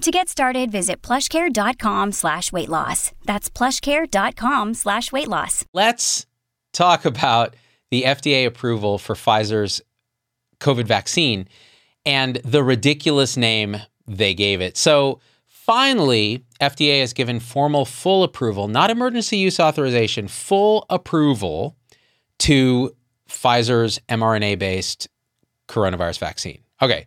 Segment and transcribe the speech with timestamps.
[0.00, 3.12] To get started, visit plushcare.com slash weight loss.
[3.26, 5.66] That's plushcare.com slash weight loss.
[5.74, 6.24] Let's
[6.72, 7.54] talk about
[7.90, 9.82] the FDA approval for Pfizer's
[10.58, 11.48] COVID vaccine
[12.06, 13.76] and the ridiculous name
[14.06, 14.78] they gave it.
[14.78, 21.76] So finally, FDA has given formal full approval, not emergency use authorization, full approval
[22.38, 22.96] to
[23.28, 25.08] Pfizer's mRNA based
[25.68, 26.62] coronavirus vaccine.
[26.80, 27.06] Okay.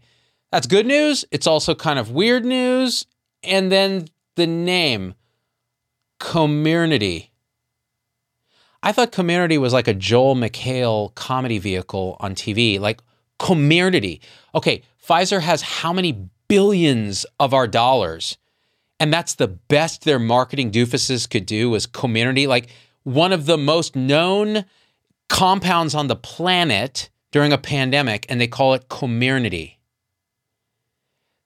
[0.53, 1.25] That's good news.
[1.31, 3.07] It's also kind of weird news.
[3.41, 5.15] And then the name,
[6.19, 7.29] Comirnaty.
[8.83, 13.01] I thought Comirnaty was like a Joel McHale comedy vehicle on TV, like
[13.39, 14.19] Comirnaty.
[14.53, 18.37] Okay, Pfizer has how many billions of our dollars?
[18.99, 22.69] And that's the best their marketing doofuses could do was Comirnaty, like
[23.01, 24.65] one of the most known
[25.29, 29.77] compounds on the planet during a pandemic, and they call it Comirnaty.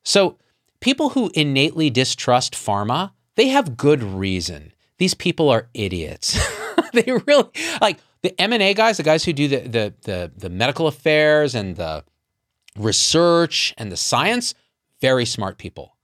[0.08, 0.38] So,
[0.80, 4.72] people who innately distrust pharma, they have good reason.
[5.00, 6.40] These people are idiots.
[6.94, 7.50] they really
[7.82, 11.76] like the M&A guys, the guys who do the, the the the medical affairs and
[11.76, 12.06] the
[12.80, 14.56] research and the science,
[15.02, 15.98] very smart people.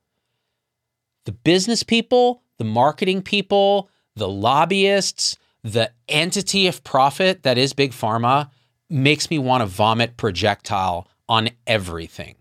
[1.23, 7.93] The business people, the marketing people, the lobbyists, the entity of profit that is big
[7.93, 8.49] pharma
[8.89, 12.35] makes me want to vomit projectile on everything.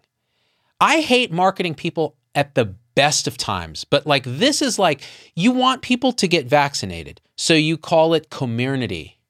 [0.83, 5.03] I hate marketing people at the best of times, but like this is like
[5.37, 9.21] you want people to get vaccinated, so you call it community.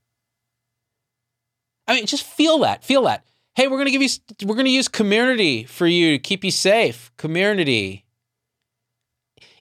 [1.86, 3.26] I mean, just feel that, feel that.
[3.54, 4.08] Hey, we're gonna give you,
[4.46, 7.12] we're gonna use community for you to keep you safe.
[7.18, 8.06] Community.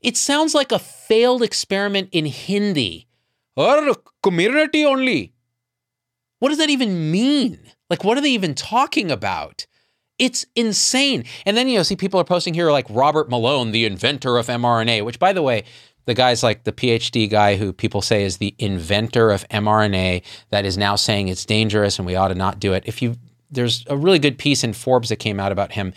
[0.01, 3.09] It sounds like a failed experiment in Hindi.
[3.57, 5.33] Or community only.
[6.39, 7.59] What does that even mean?
[7.89, 9.67] Like, what are they even talking about?
[10.21, 11.23] It's insane.
[11.47, 14.45] And then, you know, see people are posting here like Robert Malone, the inventor of
[14.45, 15.63] mRNA, which, by the way,
[16.05, 20.63] the guy's like the PhD guy who people say is the inventor of mRNA that
[20.63, 22.83] is now saying it's dangerous and we ought to not do it.
[22.85, 23.15] If you,
[23.49, 25.91] there's a really good piece in Forbes that came out about him.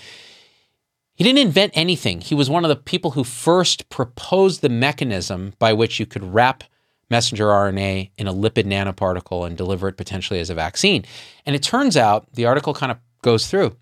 [1.17, 2.23] He didn't invent anything.
[2.23, 6.25] He was one of the people who first proposed the mechanism by which you could
[6.25, 6.65] wrap
[7.11, 11.05] messenger RNA in a lipid nanoparticle and deliver it potentially as a vaccine.
[11.45, 13.77] And it turns out the article kind of goes through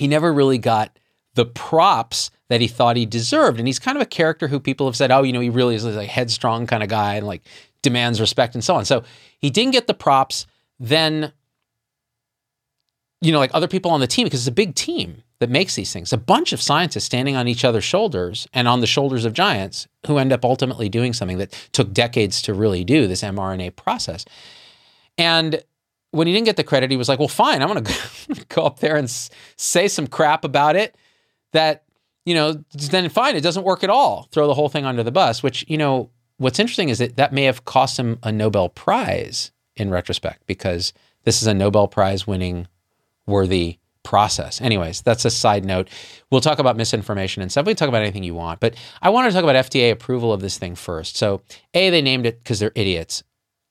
[0.00, 0.98] he never really got
[1.34, 3.58] the props that he thought he deserved.
[3.58, 5.74] And he's kind of a character who people have said, oh, you know, he really
[5.74, 7.42] is a headstrong kind of guy and like
[7.82, 8.86] demands respect and so on.
[8.86, 9.04] So
[9.40, 10.46] he didn't get the props.
[10.78, 11.34] Then,
[13.20, 15.74] you know, like other people on the team, because it's a big team that makes
[15.74, 19.26] these things, a bunch of scientists standing on each other's shoulders and on the shoulders
[19.26, 23.20] of giants who end up ultimately doing something that took decades to really do this
[23.20, 24.24] mRNA process.
[25.18, 25.62] And
[26.12, 28.64] when he didn't get the credit, he was like, well, fine, I'm going to go
[28.64, 30.96] up there and s- say some crap about it
[31.52, 31.84] that,
[32.24, 34.28] you know, then fine, it doesn't work at all.
[34.32, 37.32] Throw the whole thing under the bus, which, you know, what's interesting is that that
[37.32, 40.92] may have cost him a Nobel Prize in retrospect because
[41.24, 42.66] this is a Nobel Prize winning
[43.26, 44.60] worthy process.
[44.60, 45.88] Anyways, that's a side note.
[46.30, 47.66] We'll talk about misinformation and stuff.
[47.66, 50.32] We can talk about anything you want, but I want to talk about FDA approval
[50.32, 51.16] of this thing first.
[51.16, 51.42] So,
[51.74, 53.22] A, they named it because they're idiots.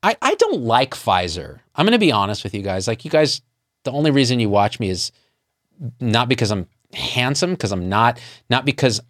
[0.02, 1.60] I, I don't like Pfizer.
[1.76, 2.88] I'm going to be honest with you guys.
[2.88, 3.42] Like, you guys,
[3.84, 5.12] the only reason you watch me is
[6.00, 8.20] not because I'm handsome, because I'm not,
[8.50, 9.02] not because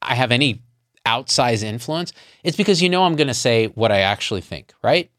[0.00, 0.62] I have any
[1.06, 2.12] outsized influence.
[2.42, 5.10] It's because you know I'm going to say what I actually think, right?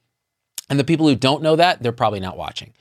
[0.70, 2.74] And the people who don't know that, they're probably not watching.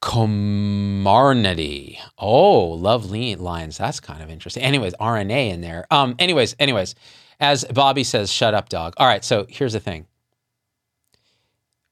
[0.00, 1.98] Comirnaty.
[2.18, 3.78] Oh, lovely lines.
[3.78, 4.62] That's kind of interesting.
[4.62, 5.86] Anyways, RNA in there.
[5.90, 6.94] Um, anyways, anyways,
[7.40, 8.94] as Bobby says, shut up, dog.
[8.96, 10.06] All right, so here's the thing.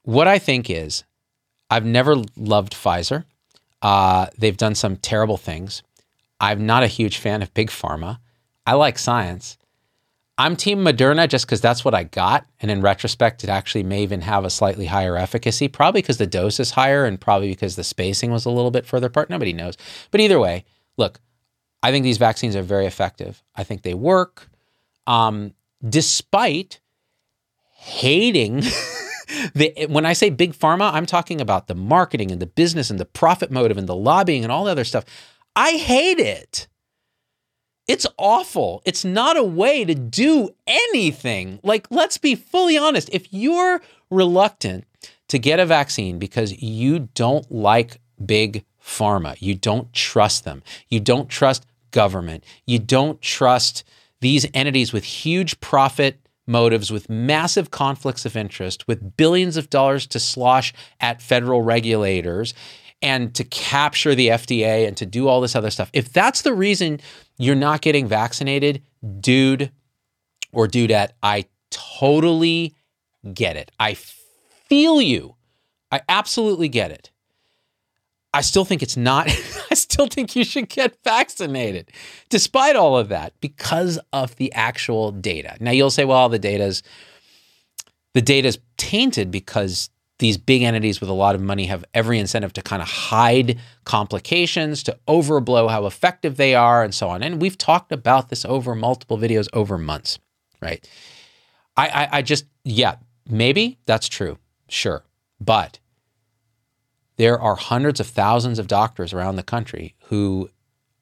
[0.03, 1.03] What I think is,
[1.69, 3.25] I've never loved Pfizer.
[3.81, 5.83] Uh, they've done some terrible things.
[6.39, 8.19] I'm not a huge fan of big pharma.
[8.65, 9.57] I like science.
[10.37, 12.45] I'm team Moderna just because that's what I got.
[12.59, 16.27] And in retrospect, it actually may even have a slightly higher efficacy, probably because the
[16.27, 19.29] dose is higher and probably because the spacing was a little bit further apart.
[19.29, 19.77] Nobody knows.
[20.11, 20.65] But either way,
[20.97, 21.19] look,
[21.83, 23.43] I think these vaccines are very effective.
[23.55, 24.49] I think they work.
[25.05, 25.53] Um,
[25.87, 26.79] despite
[27.71, 28.63] hating
[29.53, 32.99] the, when I say big pharma, I'm talking about the marketing and the business and
[32.99, 35.05] the profit motive and the lobbying and all the other stuff.
[35.55, 36.67] I hate it.
[37.87, 38.81] It's awful.
[38.85, 41.59] It's not a way to do anything.
[41.63, 43.09] Like, let's be fully honest.
[43.11, 44.85] If you're reluctant
[45.27, 50.99] to get a vaccine because you don't like big pharma, you don't trust them, you
[50.99, 53.83] don't trust government, you don't trust
[54.21, 60.05] these entities with huge profit motives, with massive conflicts of interest, with billions of dollars
[60.07, 62.53] to slosh at federal regulators
[63.01, 65.89] and to capture the FDA and to do all this other stuff.
[65.93, 66.99] If that's the reason
[67.37, 68.81] you're not getting vaccinated,
[69.19, 69.71] dude
[70.51, 72.75] or dudette, I totally
[73.33, 73.71] get it.
[73.79, 75.35] I feel you.
[75.91, 77.11] I absolutely get it.
[78.33, 79.27] I still think it's not,
[79.73, 81.89] I still think you should get vaccinated
[82.29, 85.57] despite all of that because of the actual data.
[85.59, 86.83] Now you'll say, well, the data's,
[88.13, 89.89] the data's tainted because
[90.19, 93.59] these big entities with a lot of money have every incentive to kind of hide
[93.83, 97.23] complications, to overblow how effective they are, and so on.
[97.23, 100.19] And we've talked about this over multiple videos over months,
[100.61, 100.87] right?
[101.75, 102.97] I, I, I just, yeah,
[103.27, 104.37] maybe that's true,
[104.69, 105.03] sure.
[105.41, 105.79] But
[107.17, 110.49] there are hundreds of thousands of doctors around the country who,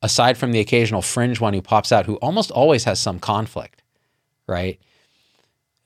[0.02, 3.82] aside from the occasional fringe one who pops out, who almost always has some conflict,
[4.48, 4.80] right?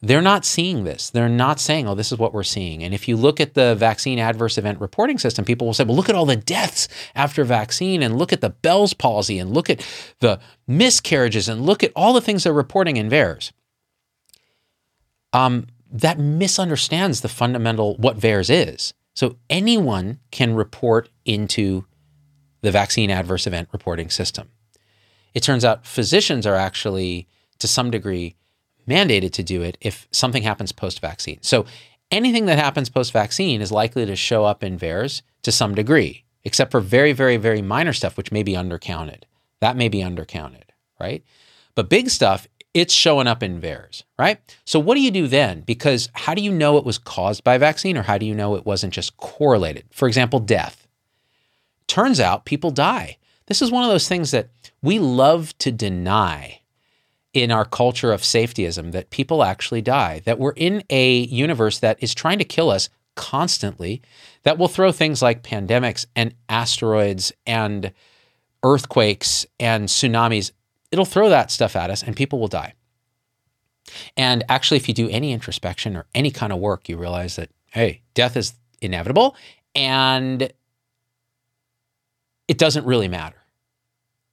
[0.06, 1.10] they're not seeing this.
[1.10, 2.84] They're not saying, oh, this is what we're seeing.
[2.84, 5.96] And if you look at the vaccine adverse event reporting system, people will say, well,
[5.96, 9.68] look at all the deaths after vaccine and look at the Bell's palsy and look
[9.68, 9.84] at
[10.20, 13.52] the miscarriages and look at all the things they're reporting in VAERS.
[15.34, 18.94] Um, that misunderstands the fundamental what VAERS is.
[19.16, 21.86] So anyone can report into
[22.62, 24.50] the vaccine adverse event reporting system.
[25.34, 27.28] It turns out physicians are actually,
[27.60, 28.36] to some degree,
[28.88, 31.40] mandated to do it if something happens post vaccine.
[31.42, 31.66] So
[32.12, 36.26] anything that happens post vaccine is likely to show up in VAERS to some degree,
[36.44, 39.24] except for very, very, very minor stuff, which may be undercounted.
[39.62, 40.64] That may be undercounted,
[41.00, 41.24] right?
[41.74, 44.38] But big stuff, it's showing up in VAERS, right?
[44.66, 45.62] So what do you do then?
[45.62, 48.56] Because how do you know it was caused by vaccine or how do you know
[48.56, 49.86] it wasn't just correlated?
[49.92, 50.86] For example, death.
[51.88, 53.18] Turns out people die.
[53.46, 54.50] This is one of those things that
[54.82, 56.60] we love to deny
[57.34, 61.98] in our culture of safetyism that people actually die, that we're in a universe that
[62.02, 64.02] is trying to kill us constantly,
[64.44, 67.94] that will throw things like pandemics and asteroids and
[68.64, 70.52] earthquakes and tsunamis.
[70.96, 72.74] It'll throw that stuff at us and people will die.
[74.16, 77.50] And actually, if you do any introspection or any kind of work, you realize that,
[77.72, 79.36] hey, death is inevitable
[79.76, 80.54] and
[82.48, 83.36] it doesn't really matter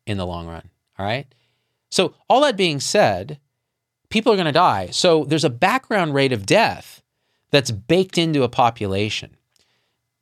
[0.07, 0.71] in the long run.
[1.01, 1.27] All right.
[1.91, 3.41] So, all that being said,
[4.09, 4.91] people are going to die.
[4.93, 7.03] So, there's a background rate of death
[7.51, 9.37] that's baked into a population.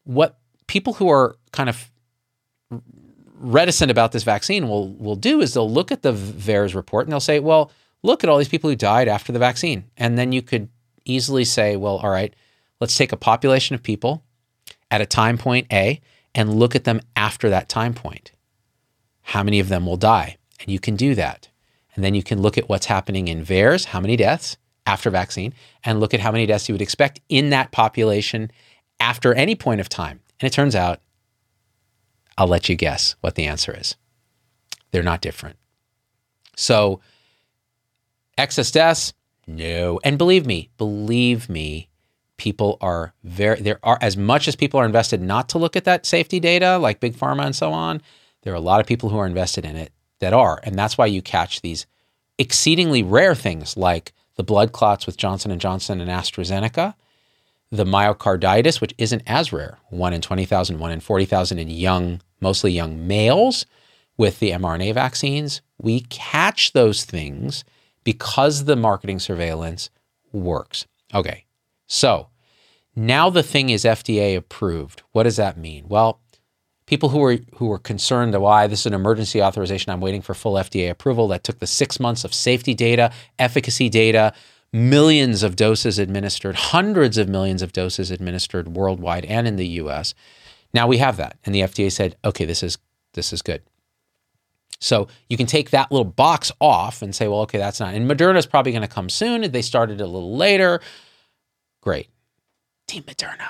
[0.05, 1.91] What people who are kind of
[3.41, 7.13] reticent about this vaccine will, will do is they'll look at the VAERS report and
[7.13, 9.85] they'll say, well, look at all these people who died after the vaccine.
[9.97, 10.69] And then you could
[11.05, 12.35] easily say, well, all right,
[12.81, 14.23] let's take a population of people
[14.91, 16.01] at a time point A
[16.35, 18.33] and look at them after that time point.
[19.23, 20.37] How many of them will die?
[20.61, 21.49] And you can do that.
[21.95, 24.57] And then you can look at what's happening in VAERS, how many deaths
[24.87, 28.51] after vaccine, and look at how many deaths you would expect in that population
[28.99, 30.21] after any point of time.
[30.41, 31.01] And it turns out,
[32.41, 33.97] I'll let you guess what the answer is.
[34.93, 35.57] They're not different.
[36.57, 37.03] So,
[38.73, 39.13] deaths,
[39.47, 40.01] no.
[40.03, 41.91] And believe me, believe me,
[42.39, 45.85] people are very, there are, as much as people are invested not to look at
[45.85, 48.01] that safety data, like Big Pharma and so on,
[48.41, 50.61] there are a lot of people who are invested in it that are.
[50.63, 51.85] And that's why you catch these
[52.39, 56.95] exceedingly rare things like the blood clots with Johnson & Johnson and AstraZeneca,
[57.71, 62.73] the myocarditis, which isn't as rare, 1 in 20,000, 1 in 40,000 in young, mostly
[62.73, 63.67] young males
[64.17, 65.63] with the mRNA vaccines.
[65.79, 67.65] We catch those things
[68.05, 69.91] because the marketing surveillance
[70.33, 70.87] works.
[71.15, 71.45] Okay,
[71.87, 72.29] so
[72.97, 75.03] now the thing is FDA approved.
[75.13, 75.87] What does that mean?
[75.89, 76.21] Well,
[76.87, 80.35] people who were who were concerned why this is an emergency authorization, I'm waiting for
[80.35, 81.29] full FDA approval.
[81.29, 84.33] That took the six months of safety data, efficacy data,
[84.73, 90.15] millions of doses administered, hundreds of millions of doses administered worldwide and in the U.S.
[90.73, 92.79] Now we have that, and the FDA said, okay, this is
[93.15, 93.63] this is good.
[94.81, 97.93] So you can take that little box off and say, well, okay, that's not.
[97.95, 99.51] And Moderna is probably going to come soon.
[99.51, 100.81] They started a little later.
[101.83, 102.09] Great.
[102.89, 103.49] Team Moderna.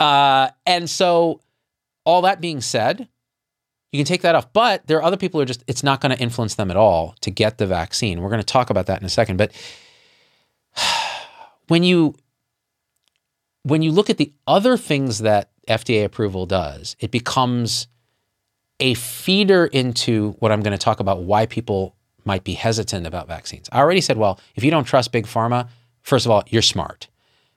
[0.00, 1.40] Uh, and so,
[2.04, 3.08] all that being said,
[3.92, 4.52] you can take that off.
[4.52, 6.76] But there are other people who are just, it's not going to influence them at
[6.76, 8.20] all to get the vaccine.
[8.20, 9.36] We're going to talk about that in a second.
[9.36, 9.52] But
[11.72, 12.14] when you
[13.62, 17.86] when you look at the other things that FDA approval does, it becomes
[18.78, 23.26] a feeder into what I'm going to talk about why people might be hesitant about
[23.26, 23.70] vaccines.
[23.72, 25.68] I already said, well, if you don't trust big pharma,
[26.02, 27.08] first of all, you're smart.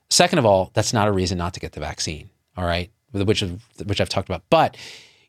[0.10, 2.29] Second of all, that's not a reason not to get the vaccine.
[2.55, 3.43] All right, which
[3.84, 4.43] which I've talked about.
[4.50, 4.77] But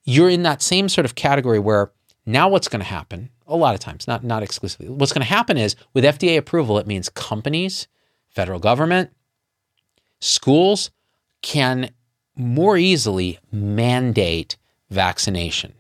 [0.04, 1.90] you're in that same sort of category where
[2.24, 3.30] now what's going to happen?
[3.48, 4.88] A lot of times, not not exclusively.
[4.88, 7.88] What's going to happen is with FDA approval, it means companies,
[8.36, 9.10] federal government,
[10.20, 10.90] schools
[11.40, 11.90] can
[12.36, 14.58] more easily mandate
[14.90, 15.72] vaccination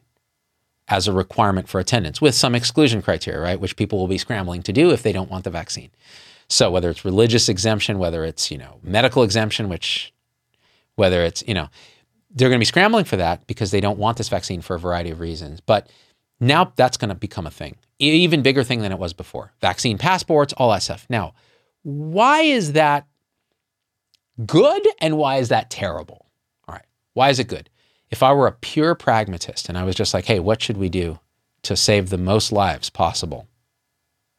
[0.88, 3.60] as a requirement for attendance with some exclusion criteria, right?
[3.60, 5.90] Which people will be scrambling to do if they don't want the vaccine.
[6.48, 10.14] So whether it's religious exemption, whether it's, you know, medical exemption, which
[10.94, 11.68] whether it's, you know,
[12.30, 14.78] they're going to be scrambling for that because they don't want this vaccine for a
[14.78, 15.60] variety of reasons.
[15.60, 15.90] But
[16.40, 19.52] now that's going to become a thing, even bigger thing than it was before.
[19.60, 21.04] Vaccine passports, all that stuff.
[21.10, 21.34] Now,
[21.86, 23.06] why is that
[24.44, 26.26] good and why is that terrible?
[26.66, 26.84] All right.
[27.14, 27.70] Why is it good?
[28.10, 30.88] If I were a pure pragmatist and I was just like, hey, what should we
[30.88, 31.20] do
[31.62, 33.46] to save the most lives possible?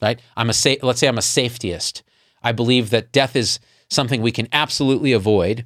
[0.02, 0.20] Right?
[0.36, 2.02] I'm a sa- let's say I'm a safetyist.
[2.44, 5.66] I believe that death is something we can absolutely avoid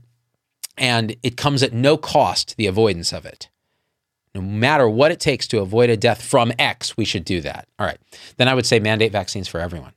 [0.78, 3.50] and it comes at no cost the avoidance of it.
[4.36, 7.68] No matter what it takes to avoid a death from X, we should do that.
[7.80, 7.98] All right.
[8.38, 9.94] Then I would say mandate vaccines for everyone.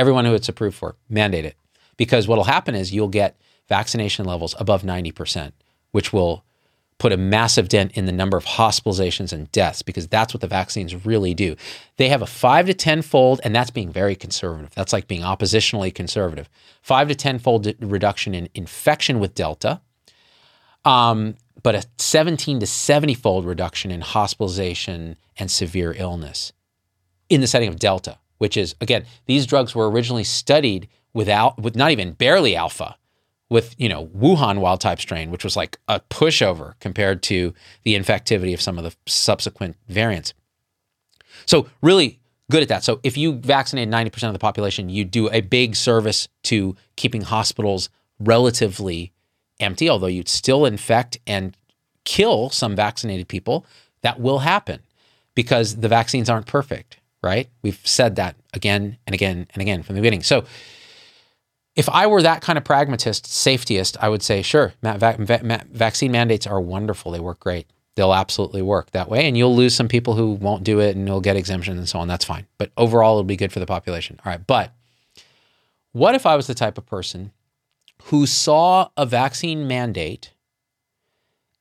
[0.00, 1.56] Everyone who it's approved for, mandate it.
[1.98, 3.36] Because what'll happen is you'll get
[3.68, 5.52] vaccination levels above 90%,
[5.90, 6.42] which will
[6.96, 10.46] put a massive dent in the number of hospitalizations and deaths because that's what the
[10.46, 11.54] vaccines really do.
[11.98, 14.70] They have a five to 10 fold, and that's being very conservative.
[14.74, 16.48] That's like being oppositionally conservative.
[16.80, 19.82] Five to 10 fold reduction in infection with Delta,
[20.86, 26.54] um, but a 17 to 70 fold reduction in hospitalization and severe illness
[27.28, 31.76] in the setting of Delta, which is, again, these drugs were originally studied without, with
[31.76, 32.96] not even barely alpha
[33.50, 37.96] with you know Wuhan wild type strain, which was like a pushover compared to the
[37.96, 40.32] infectivity of some of the subsequent variants.
[41.44, 42.20] So really
[42.50, 42.84] good at that.
[42.84, 47.22] So if you vaccinate 90% of the population, you do a big service to keeping
[47.22, 49.12] hospitals relatively
[49.58, 51.56] empty, although you'd still infect and
[52.04, 53.66] kill some vaccinated people.
[54.02, 54.80] That will happen
[55.34, 57.48] because the vaccines aren't perfect, right?
[57.62, 60.22] We've said that again and again and again from the beginning.
[60.22, 60.44] So
[61.76, 66.60] if I were that kind of pragmatist, safetyist, I would say, sure, vaccine mandates are
[66.60, 67.12] wonderful.
[67.12, 67.66] They work great.
[67.96, 69.26] They'll absolutely work that way.
[69.26, 71.98] And you'll lose some people who won't do it and you'll get exemptions and so
[71.98, 72.08] on.
[72.08, 72.46] That's fine.
[72.58, 74.18] But overall, it'll be good for the population.
[74.24, 74.44] All right.
[74.46, 74.72] But
[75.92, 77.32] what if I was the type of person
[78.04, 80.32] who saw a vaccine mandate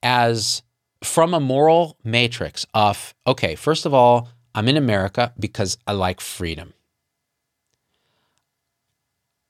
[0.01, 0.61] as
[1.03, 6.19] from a moral matrix of, okay, first of all, I'm in America because I like
[6.19, 6.73] freedom.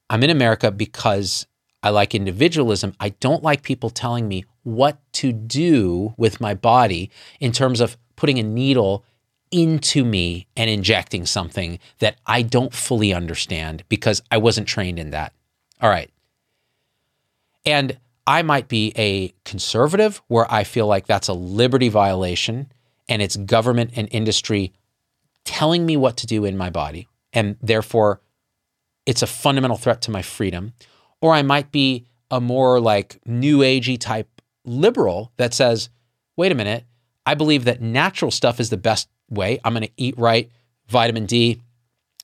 [0.08, 1.48] I'm in America because
[1.82, 2.94] I like individualism.
[3.00, 7.98] I don't like people telling me what to do with my body in terms of
[8.18, 9.04] putting a needle
[9.50, 15.10] into me and injecting something that I don't fully understand because I wasn't trained in
[15.10, 15.34] that.
[15.82, 16.12] All right.
[17.66, 17.98] And
[18.28, 22.72] I might be a conservative where I feel like that's a liberty violation
[23.08, 24.72] and it's government and industry
[25.50, 27.08] telling me what to do in my body.
[27.34, 28.22] And therefore,
[29.08, 30.74] it's a fundamental threat to my freedom.
[31.22, 34.30] Or I might be a more like new agey type
[34.64, 35.90] liberal that says,
[36.38, 36.84] wait a minute,
[37.26, 39.60] I believe that natural stuff is the best way.
[39.64, 40.52] I'm going to eat right,
[40.88, 41.64] vitamin D,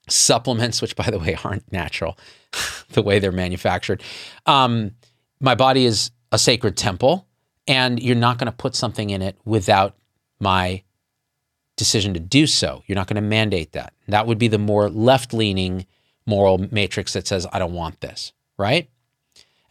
[0.08, 2.20] supplements, which by the way aren't natural,
[2.91, 4.03] the way they're manufactured.
[4.46, 4.91] Um,
[5.41, 7.25] my body is a sacred temple,
[7.67, 9.96] and you're not going to put something in it without
[10.39, 10.84] my
[11.75, 12.84] decision to do so.
[12.86, 13.94] You're not going to mandate that.
[14.08, 15.86] That would be the more left leaning
[16.25, 18.89] moral matrix that says, I don't want this, right?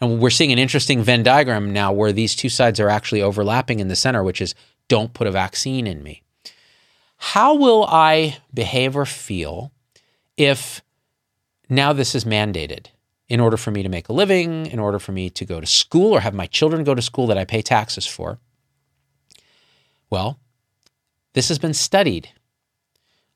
[0.01, 3.81] And we're seeing an interesting Venn diagram now where these two sides are actually overlapping
[3.81, 4.55] in the center, which is
[4.89, 6.23] don't put a vaccine in me.
[7.17, 9.73] How will I behave or feel
[10.37, 10.83] if
[11.69, 12.87] now this is mandated
[13.29, 15.67] in order for me to make a living, in order for me to go to
[15.67, 18.39] school or have my children go to school that I pay taxes for?
[20.11, 20.39] Well,
[21.35, 22.31] this has been studied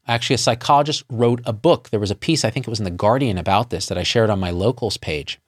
[0.09, 1.91] Actually, a psychologist wrote a book.
[1.91, 4.03] There was a piece, I think it was in The Guardian, about this that I
[4.03, 5.39] shared on my locals page.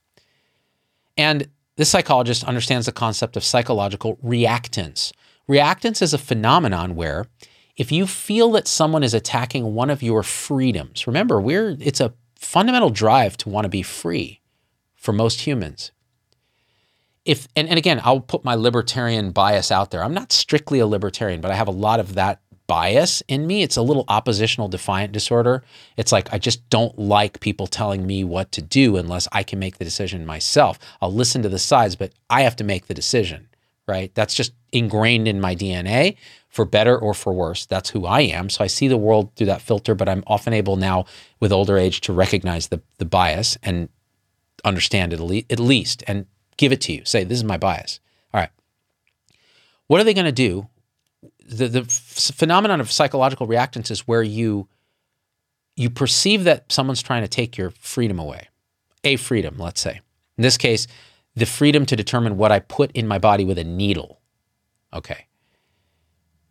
[1.16, 5.12] And this psychologist understands the concept of psychological reactance.
[5.48, 7.26] Reactance is a phenomenon where
[7.76, 12.12] if you feel that someone is attacking one of your freedoms, remember, we're it's a
[12.36, 14.40] fundamental drive to want to be free
[14.94, 15.90] for most humans.
[17.24, 20.02] If and, and again, I'll put my libertarian bias out there.
[20.02, 23.62] I'm not strictly a libertarian, but I have a lot of that bias in me.
[23.64, 25.64] It's a little oppositional defiant disorder.
[25.96, 29.58] It's like I just don't like people telling me what to do unless I can
[29.58, 30.78] make the decision myself.
[31.02, 33.48] I'll listen to the sides, but I have to make the decision,
[33.88, 34.14] right?
[34.14, 36.16] That's just ingrained in my DNA
[36.48, 37.66] for better or for worse.
[37.66, 38.48] That's who I am.
[38.48, 41.06] So I see the world through that filter, but I'm often able now
[41.40, 43.88] with older age to recognize the, the bias and
[44.64, 46.26] understand it at least and
[46.60, 47.02] give it to you.
[47.04, 48.00] Say, this is my bias.
[48.32, 48.50] All right.
[49.86, 50.68] What are they going to do
[51.50, 54.68] the, the phenomenon of psychological reactance is where you
[55.76, 58.48] you perceive that someone's trying to take your freedom away,
[59.02, 60.00] a freedom, let's say.
[60.36, 60.86] In this case,
[61.34, 64.20] the freedom to determine what I put in my body with a needle.
[64.92, 65.26] Okay.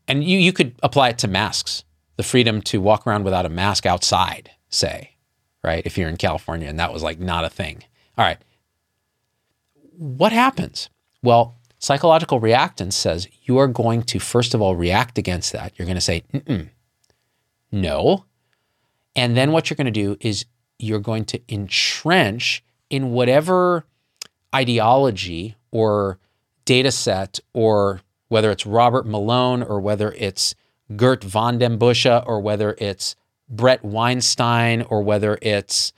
[0.07, 1.83] And you, you could apply it to masks,
[2.15, 5.11] the freedom to walk around without a mask outside, say,
[5.63, 5.85] right?
[5.85, 7.83] If you're in California and that was like not a thing.
[8.17, 8.39] All right.
[9.99, 10.89] What happens?
[11.21, 15.71] Well, Psychological reactance says you are going to, first of all, react against that.
[15.77, 16.23] You're going to say,
[17.71, 18.25] no.
[19.15, 20.45] And then what you're going to do is
[20.77, 23.85] you're going to entrench in whatever
[24.53, 26.19] ideology or
[26.65, 30.53] data set, or whether it's Robert Malone or whether it's
[30.95, 33.15] Geert Vanden Bossche or whether it's
[33.47, 35.93] Bret Weinstein or whether it's,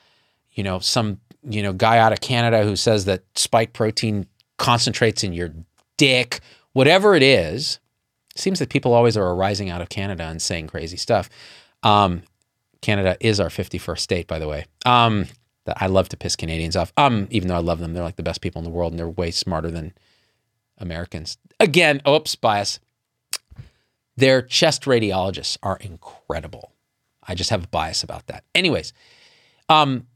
[0.53, 5.23] you know, some, you know, guy out of Canada who says that spike protein concentrates
[5.23, 5.53] in your
[5.97, 6.39] dick,
[6.73, 7.79] whatever it is.
[8.35, 11.29] seems that people always are arising out of Canada and saying crazy stuff.
[11.83, 12.23] Um,
[12.81, 14.65] Canada is our 51st state, by the way.
[14.85, 15.25] Um,
[15.67, 16.91] I love to piss Canadians off.
[16.97, 18.99] Um, even though I love them, they're like the best people in the world, and
[18.99, 19.93] they're way smarter than
[20.77, 21.37] Americans.
[21.59, 22.79] Again, oops, bias.
[24.17, 26.71] Their chest radiologists are incredible.
[27.23, 28.43] I just have a bias about that.
[28.55, 28.93] Anyways,
[29.69, 30.07] um,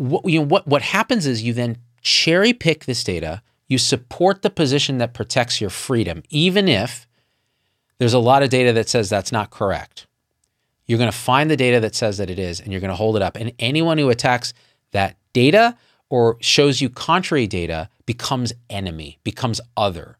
[0.00, 4.42] what you know what what happens is you then cherry pick this data you support
[4.42, 7.06] the position that protects your freedom, even if
[7.98, 10.08] there's a lot of data that says that's not correct.
[10.86, 12.96] You're going to find the data that says that it is, and you're going to
[12.96, 13.36] hold it up.
[13.36, 14.52] And anyone who attacks
[14.90, 15.76] that data
[16.08, 20.18] or shows you contrary data becomes enemy, becomes other.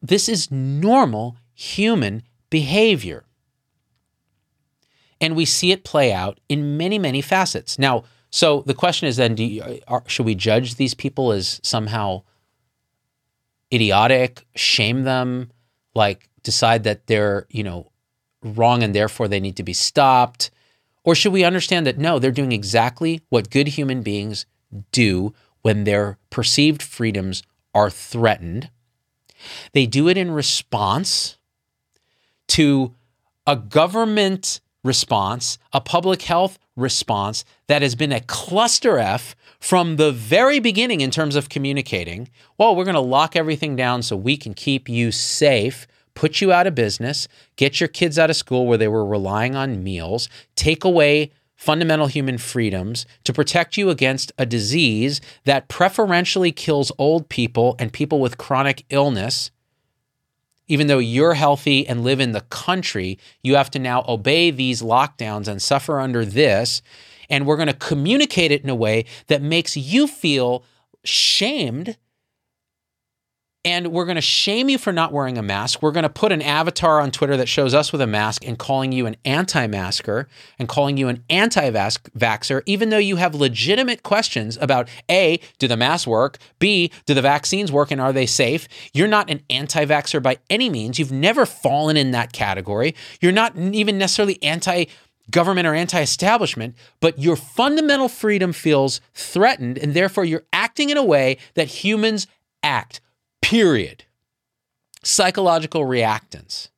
[0.00, 3.24] This is normal human behavior.
[5.20, 7.76] And we see it play out in many, many facets.
[7.76, 11.60] Now, so the question is then, do you, are, should we judge these people as
[11.62, 12.22] somehow
[13.70, 15.52] idiotic, shame them,
[15.94, 17.92] like decide that they're, you know,
[18.42, 20.50] wrong and therefore they need to be stopped?
[21.04, 24.46] Or should we understand that no, they're doing exactly what good human beings
[24.92, 27.42] do when their perceived freedoms
[27.74, 28.70] are threatened?
[29.72, 31.36] They do it in response
[32.48, 32.94] to
[33.46, 40.10] a government response, a public health response that has been a cluster F from the
[40.10, 42.28] very beginning in terms of communicating.
[42.58, 46.52] Well, we're going to lock everything down so we can keep you safe, put you
[46.52, 50.28] out of business, get your kids out of school where they were relying on meals,
[50.56, 57.28] take away fundamental human freedoms to protect you against a disease that preferentially kills old
[57.28, 59.51] people and people with chronic illness
[60.68, 64.82] even though you're healthy and live in the country, you have to now obey these
[64.82, 66.82] lockdowns and suffer under this.
[67.28, 70.64] And we're going to communicate it in a way that makes you feel
[71.04, 71.96] shamed
[73.64, 75.82] and we're going to shame you for not wearing a mask.
[75.82, 78.58] We're going to put an avatar on Twitter that shows us with a mask and
[78.58, 83.34] calling you an anti masker and calling you an anti vaxxer, even though you have
[83.34, 86.38] legitimate questions about A, do the masks work?
[86.58, 88.66] B, do the vaccines work and are they safe?
[88.92, 90.98] You're not an anti vaxxer by any means.
[90.98, 92.94] You've never fallen in that category.
[93.20, 94.86] You're not even necessarily anti
[95.30, 100.96] government or anti establishment, but your fundamental freedom feels threatened and therefore you're acting in
[100.96, 102.26] a way that humans
[102.64, 103.00] act
[103.42, 104.04] period.
[105.02, 106.68] Psychological reactance.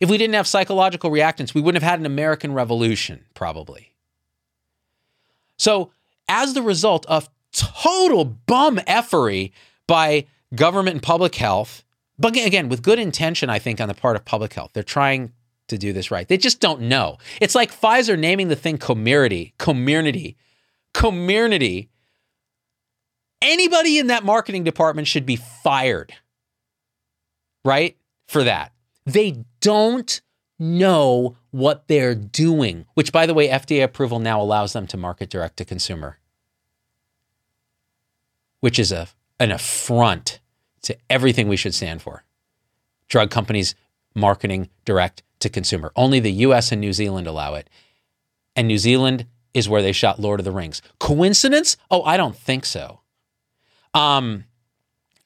[0.00, 3.94] If we didn't have psychological reactance, we wouldn't have had an American Revolution, probably.
[5.56, 5.90] So,
[6.28, 9.52] as the result of total bum effery
[9.86, 11.82] by government and public health,
[12.18, 15.32] but again, with good intention, I think, on the part of public health, they're trying
[15.68, 16.28] to do this right.
[16.28, 17.18] They just don't know.
[17.40, 20.36] It's like Pfizer naming the thing Comirnaty, Comirnaty,
[20.94, 21.88] Comirnaty,
[23.42, 26.14] anybody in that marketing department should be fired,
[27.64, 27.96] right?
[28.28, 28.72] For that.
[29.04, 30.20] They don't
[30.58, 35.30] know what they're doing, which, by the way, FDA approval now allows them to market
[35.30, 36.18] direct to consumer,
[38.60, 40.40] which is a, an affront
[40.82, 42.24] to everything we should stand for.
[43.08, 43.74] Drug companies
[44.14, 45.92] marketing direct to consumer.
[45.94, 47.68] Only the US and New Zealand allow it.
[48.54, 50.82] And New Zealand is where they shot Lord of the Rings.
[50.98, 51.76] Coincidence?
[51.90, 53.00] Oh, I don't think so.
[53.96, 54.44] Um,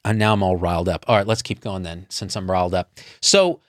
[0.05, 1.05] and now I'm all riled up.
[1.07, 2.91] All right, let's keep going then, since I'm riled up.
[3.19, 3.59] So,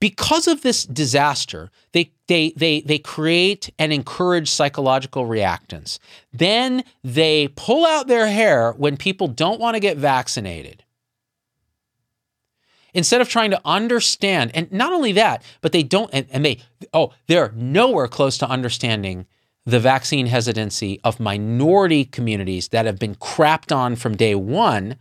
[0.00, 5.98] because of this disaster, they they they they create and encourage psychological reactance.
[6.32, 10.84] Then they pull out their hair when people don't want to get vaccinated.
[12.92, 16.58] Instead of trying to understand, and not only that, but they don't, and, and they,
[16.92, 19.26] oh, they're nowhere close to understanding
[19.66, 24.96] the vaccine hesitancy of minority communities that have been crapped on from day one,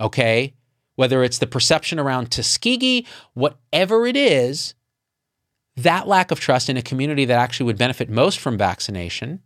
[0.00, 0.54] okay?
[0.96, 4.74] Whether it's the perception around Tuskegee, whatever it is,
[5.76, 9.40] that lack of trust in a community that actually would benefit most from vaccination,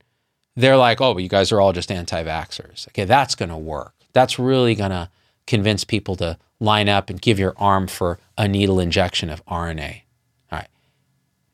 [0.57, 2.89] they're like, oh, but you guys are all just anti vaxxers.
[2.89, 3.95] Okay, that's going to work.
[4.13, 5.11] That's really going to
[5.47, 10.03] convince people to line up and give your arm for a needle injection of RNA.
[10.51, 10.69] All right.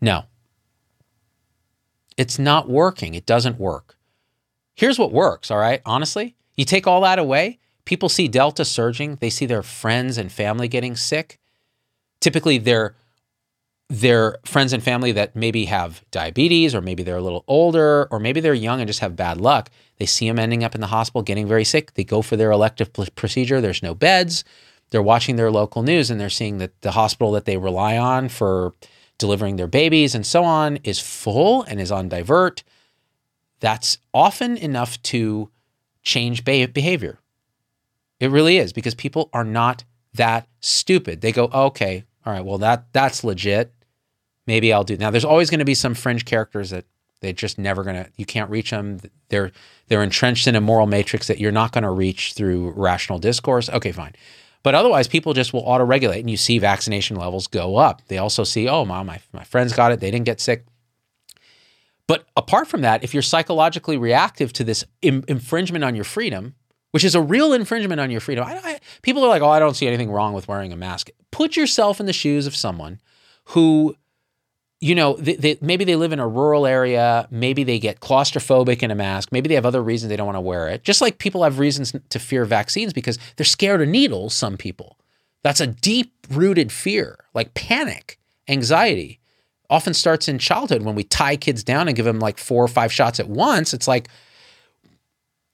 [0.00, 0.24] No.
[2.20, 3.14] It's not working.
[3.14, 3.96] It doesn't work.
[4.74, 5.80] Here's what works, all right?
[5.86, 10.30] Honestly, you take all that away, people see Delta surging, they see their friends and
[10.30, 11.38] family getting sick.
[12.20, 12.94] Typically, they're
[13.88, 18.20] their friends and family that maybe have diabetes or maybe they're a little older or
[18.20, 19.70] maybe they're young and just have bad luck.
[19.96, 21.94] They see them ending up in the hospital getting very sick.
[21.94, 23.62] They go for their elective procedure.
[23.62, 24.44] There's no beds.
[24.90, 28.28] They're watching their local news and they're seeing that the hospital that they rely on
[28.28, 28.74] for
[29.20, 32.64] delivering their babies and so on is full and is on divert.
[33.60, 35.50] That's often enough to
[36.02, 37.20] change behavior.
[38.18, 41.20] It really is because people are not that stupid.
[41.20, 43.72] They go, okay, all right, well that that's legit
[44.50, 44.96] maybe I'll do.
[44.96, 46.84] Now, there's always going to be some fringe characters that
[47.20, 48.10] they're just never going to.
[48.16, 48.98] You can't reach them.
[49.28, 49.52] They're
[49.86, 53.68] they're entrenched in a moral matrix that you're not going to reach through rational discourse.
[53.68, 54.14] Okay, fine.
[54.62, 58.02] But otherwise, people just will auto regulate, and you see vaccination levels go up.
[58.08, 60.00] They also see, oh, mom, my, my friends got it.
[60.00, 60.66] They didn't get sick.
[62.06, 66.56] But apart from that, if you're psychologically reactive to this Im- infringement on your freedom,
[66.90, 69.60] which is a real infringement on your freedom, I, I, people are like, oh, I
[69.60, 71.08] don't see anything wrong with wearing a mask.
[71.30, 73.00] Put yourself in the shoes of someone
[73.46, 73.94] who
[74.80, 77.28] you know, they, they, maybe they live in a rural area.
[77.30, 79.30] Maybe they get claustrophobic in a mask.
[79.30, 80.84] Maybe they have other reasons they don't want to wear it.
[80.84, 84.96] Just like people have reasons to fear vaccines because they're scared of needles, some people.
[85.42, 89.20] That's a deep rooted fear, like panic, anxiety.
[89.68, 92.68] Often starts in childhood when we tie kids down and give them like four or
[92.68, 93.74] five shots at once.
[93.74, 94.08] It's like,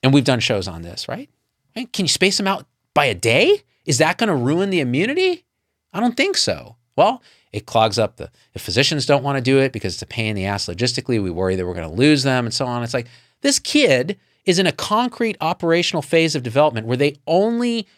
[0.02, 1.28] and we've done shows on this, right?
[1.74, 3.62] Can you space them out by a day?
[3.84, 5.44] Is that going to ruin the immunity?
[5.92, 6.76] I don't think so.
[6.96, 7.22] Well,
[7.57, 10.27] it clogs up the, the physicians don't want to do it because it's a pain
[10.27, 11.23] in the ass logistically.
[11.23, 12.83] We worry that we're going to lose them and so on.
[12.83, 13.07] It's like
[13.40, 17.88] this kid is in a concrete operational phase of development where they only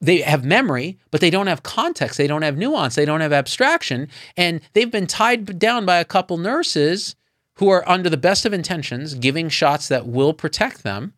[0.00, 3.32] they have memory, but they don't have context, they don't have nuance, they don't have
[3.32, 7.16] abstraction, and they've been tied down by a couple nurses
[7.54, 11.12] who are under the best of intentions giving shots that will protect them.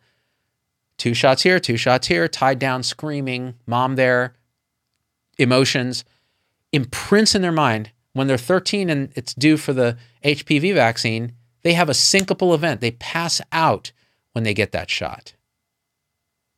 [0.96, 4.34] Two shots here, two shots here, tied down, screaming, mom there,
[5.38, 6.04] emotions
[6.74, 11.32] imprints in their mind when they're 13 and it's due for the HPV vaccine,
[11.62, 12.80] they have a syncopal event.
[12.80, 13.92] They pass out
[14.32, 15.34] when they get that shot.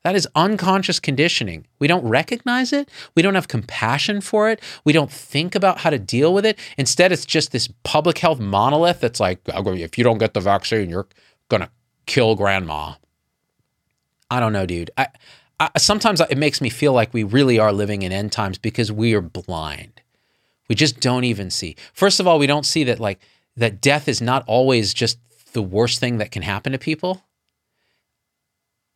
[0.05, 1.66] That is unconscious conditioning.
[1.81, 2.88] We don't recognize it.
[3.16, 4.62] We don't have compassion for it.
[4.85, 6.59] We don't think about how to deal with it.
[6.79, 10.90] Instead, it's just this public health monolith that's like, if you don't get the vaccine,
[10.90, 11.09] you're
[11.48, 11.70] going to
[12.07, 12.94] kill grandma.
[14.31, 14.92] I don't know, dude.
[14.96, 15.09] I,
[15.59, 18.92] I, sometimes it makes me feel like we really are living in end times because
[18.92, 20.02] we are blind.
[20.68, 21.76] We just don't even see.
[21.92, 23.20] First of all, we don't see that like
[23.57, 25.18] that death is not always just
[25.52, 27.22] the worst thing that can happen to people.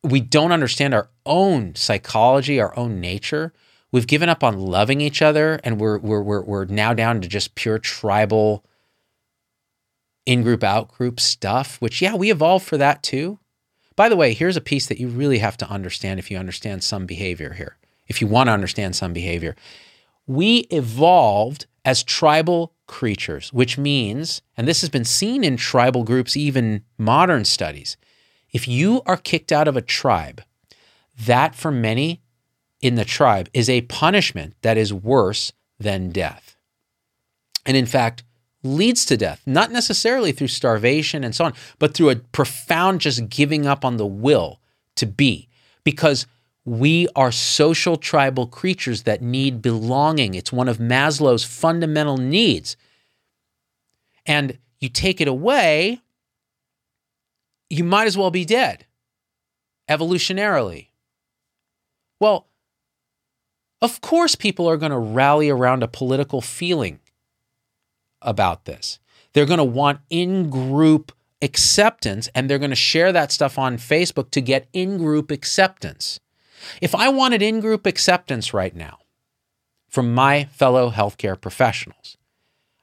[0.03, 3.53] We don't understand our own psychology, our own nature.
[3.91, 7.27] We've given up on loving each other and we're we're we're, we're now down to
[7.27, 8.65] just pure tribal
[10.25, 13.39] in group out group stuff, which yeah, we evolved for that too.
[13.95, 16.83] By the way, here's a piece that you really have to understand if you understand
[16.83, 17.77] some behavior here.
[18.07, 19.55] If you want to understand some behavior,
[20.31, 26.37] we evolved as tribal creatures, which means, and this has been seen in tribal groups,
[26.37, 27.97] even modern studies,
[28.53, 30.41] if you are kicked out of a tribe,
[31.25, 32.21] that for many
[32.81, 36.55] in the tribe is a punishment that is worse than death.
[37.65, 38.23] And in fact,
[38.63, 43.27] leads to death, not necessarily through starvation and so on, but through a profound just
[43.27, 44.61] giving up on the will
[44.95, 45.49] to be.
[45.83, 46.25] Because
[46.65, 50.35] we are social tribal creatures that need belonging.
[50.35, 52.77] It's one of Maslow's fundamental needs.
[54.25, 56.01] And you take it away,
[57.69, 58.85] you might as well be dead
[59.89, 60.87] evolutionarily.
[62.19, 62.47] Well,
[63.81, 66.99] of course, people are going to rally around a political feeling
[68.21, 68.99] about this.
[69.33, 73.77] They're going to want in group acceptance and they're going to share that stuff on
[73.77, 76.19] Facebook to get in group acceptance.
[76.81, 78.99] If I wanted in group acceptance right now
[79.87, 82.17] from my fellow healthcare professionals,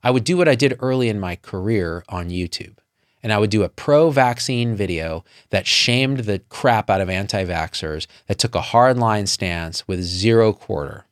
[0.02, 2.78] I would do what I did early in my career on YouTube.
[3.22, 7.44] And I would do a pro vaccine video that shamed the crap out of anti
[7.44, 11.04] vaxxers, that took a hardline stance with zero quarter.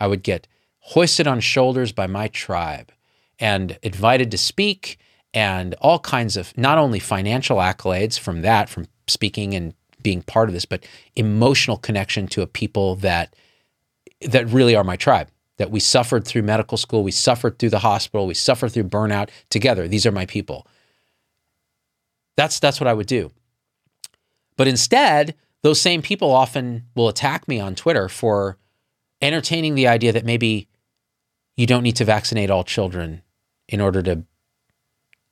[0.00, 0.48] I would get
[0.80, 2.90] hoisted on shoulders by my tribe
[3.38, 4.98] and invited to speak
[5.32, 9.74] and all kinds of not only financial accolades from that, from speaking and
[10.06, 10.84] being part of this, but
[11.16, 13.34] emotional connection to a people that
[14.20, 15.28] that really are my tribe.
[15.56, 19.30] That we suffered through medical school, we suffered through the hospital, we suffered through burnout
[19.50, 19.88] together.
[19.88, 20.64] These are my people.
[22.36, 23.32] That's that's what I would do.
[24.56, 28.58] But instead, those same people often will attack me on Twitter for
[29.20, 30.68] entertaining the idea that maybe
[31.56, 33.22] you don't need to vaccinate all children
[33.68, 34.22] in order to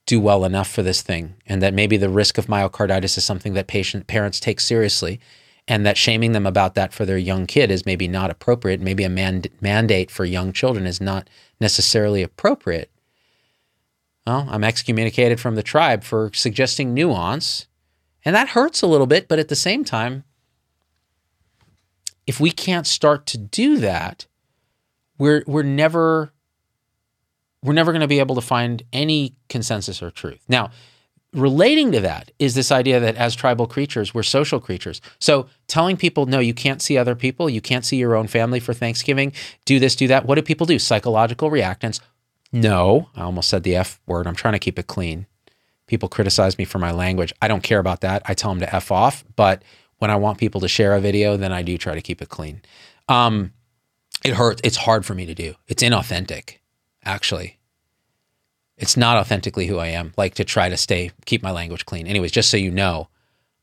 [0.07, 3.55] do well enough for this thing and that maybe the risk of myocarditis is something
[3.55, 5.21] that patient parents take seriously
[5.67, 8.81] and that shaming them about that for their young kid is maybe not appropriate.
[8.83, 12.90] Maybe a mand- mandate for young children is not necessarily appropriate.
[14.27, 17.67] Well i'm excommunicated from the tribe for suggesting nuance
[18.25, 20.25] and that hurts a little bit but at the same time
[22.27, 24.27] if we can't start to do that
[25.19, 26.33] we're we're never
[27.64, 30.44] we're never going to be able to find any consensus or truth.
[30.48, 30.70] Now,
[31.33, 35.00] relating to that is this idea that as tribal creatures, we're social creatures.
[35.18, 38.61] So telling people, no, you can't see other people, you can't see your own family
[38.61, 39.33] for Thanksgiving,
[39.64, 40.27] do this, do that.
[40.27, 40.79] What do people do?
[40.79, 42.00] Psychological reactance.
[42.53, 44.27] No, I almost said the F word.
[44.27, 45.27] I'm trying to keep it clean.
[45.87, 47.33] People criticize me for my language.
[47.40, 48.22] I don't care about that.
[48.27, 49.24] I tell them to F off.
[49.37, 49.62] But
[49.98, 52.29] when I want people to share a video, then I do try to keep it
[52.29, 52.61] clean.
[53.09, 53.53] Um,
[54.22, 54.61] it hurts.
[54.64, 55.55] It's hard for me to do.
[55.66, 56.59] It's inauthentic
[57.05, 57.59] actually.
[58.77, 62.07] It's not authentically who I am, like to try to stay, keep my language clean.
[62.07, 63.09] Anyways, just so you know,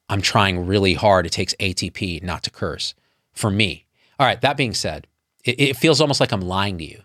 [0.10, 1.25] I'm trying really hard.
[1.25, 2.93] It takes ATP not to curse
[3.34, 3.86] for me.
[4.19, 5.08] All right, that being said,
[5.43, 7.01] it, it feels almost like I'm lying to you.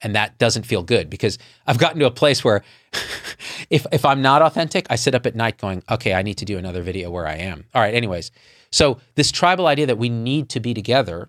[0.00, 2.64] And that doesn't feel good because I've gotten to a place where
[3.70, 6.44] if, if I'm not authentic, I sit up at night going, okay, I need to
[6.44, 7.64] do another video where I am.
[7.74, 8.32] All right, anyways.
[8.72, 11.28] So, this tribal idea that we need to be together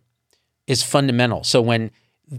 [0.66, 1.44] is fundamental.
[1.44, 1.92] So, when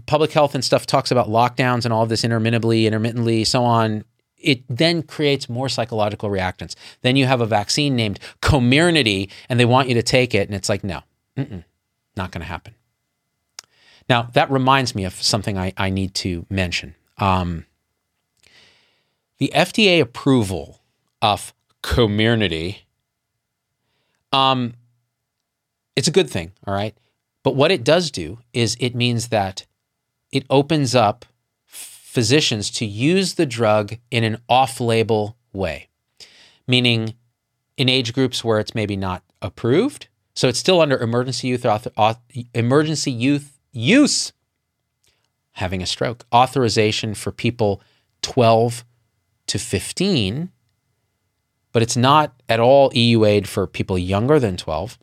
[0.05, 4.03] public health and stuff talks about lockdowns and all of this intermittently, intermittently, so on.
[4.37, 6.75] It then creates more psychological reactance.
[7.01, 10.55] Then you have a vaccine named Comirnaty, and they want you to take it, and
[10.55, 11.01] it's like, no,
[12.15, 12.75] not going to happen.
[14.07, 16.95] Now that reminds me of something I, I need to mention.
[17.17, 17.65] Um,
[19.37, 20.81] the FDA approval
[21.21, 22.79] of Comirnaty,
[24.31, 24.73] um,
[25.95, 26.95] it's a good thing, all right.
[27.43, 29.65] But what it does do is it means that
[30.35, 31.25] it opens up
[31.65, 35.87] physicians to use the drug in an off label way,
[36.67, 37.15] meaning
[37.77, 40.09] in age groups where it's maybe not approved.
[40.33, 42.19] So it's still under emergency youth author, auth,
[42.53, 44.33] emergency youth use
[45.53, 47.81] having a stroke authorization for people
[48.21, 48.83] 12
[49.47, 50.51] to 15
[51.71, 54.97] but it's not at all EUA'd for people younger than 12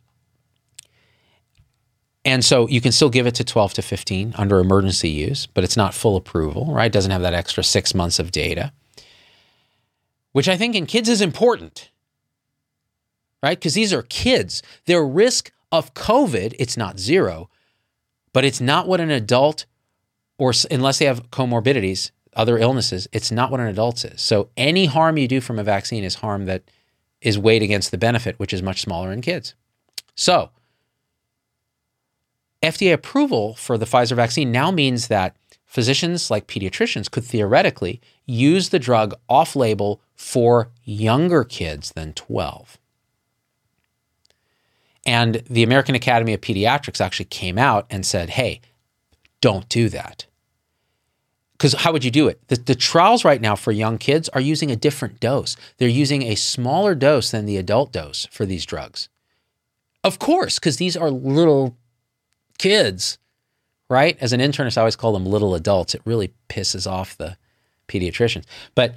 [2.25, 5.65] and so you can still give it to 12 to 15 under emergency use, but
[5.65, 6.87] it's not full approval, right?
[6.87, 8.73] It doesn't have that extra six months of data,
[10.33, 11.91] which I think in kids is important,
[13.43, 13.59] right?
[13.59, 14.63] Because these are kids.
[14.87, 17.51] Their risk of COVID, it's not zero,
[18.33, 19.67] but it's not what an adult,
[20.39, 24.23] or unless they have comorbidities, other illnesses, it's not what an adult is.
[24.23, 26.63] So any harm you do from a vaccine is harm that
[27.21, 29.55] is weighed against the benefit, which is much smaller in kids.
[30.15, 30.51] So,
[32.62, 38.68] FDA approval for the Pfizer vaccine now means that physicians like pediatricians could theoretically use
[38.68, 42.79] the drug off label for younger kids than 12.
[45.05, 48.61] And the American Academy of Pediatrics actually came out and said, hey,
[49.40, 50.27] don't do that.
[51.53, 52.40] Because how would you do it?
[52.48, 55.57] The, the, trials right now for young kids are using a different dose.
[55.79, 59.09] They're using a smaller dose than the adult dose for these drugs.
[60.03, 61.77] Of course, because these are little
[62.59, 63.19] kids,
[63.88, 64.17] right?
[64.21, 65.95] As an internist, I always call them little adults.
[65.95, 67.37] It really pisses off the
[67.88, 68.45] pediatricians.
[68.75, 68.95] But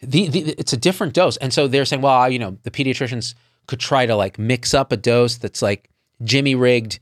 [0.00, 1.36] the, the, it's a different dose.
[1.38, 3.34] And so they're saying, well, you know, the pediatricians
[3.66, 5.90] could try to like mix up a dose that's like
[6.22, 7.00] Jimmy rigged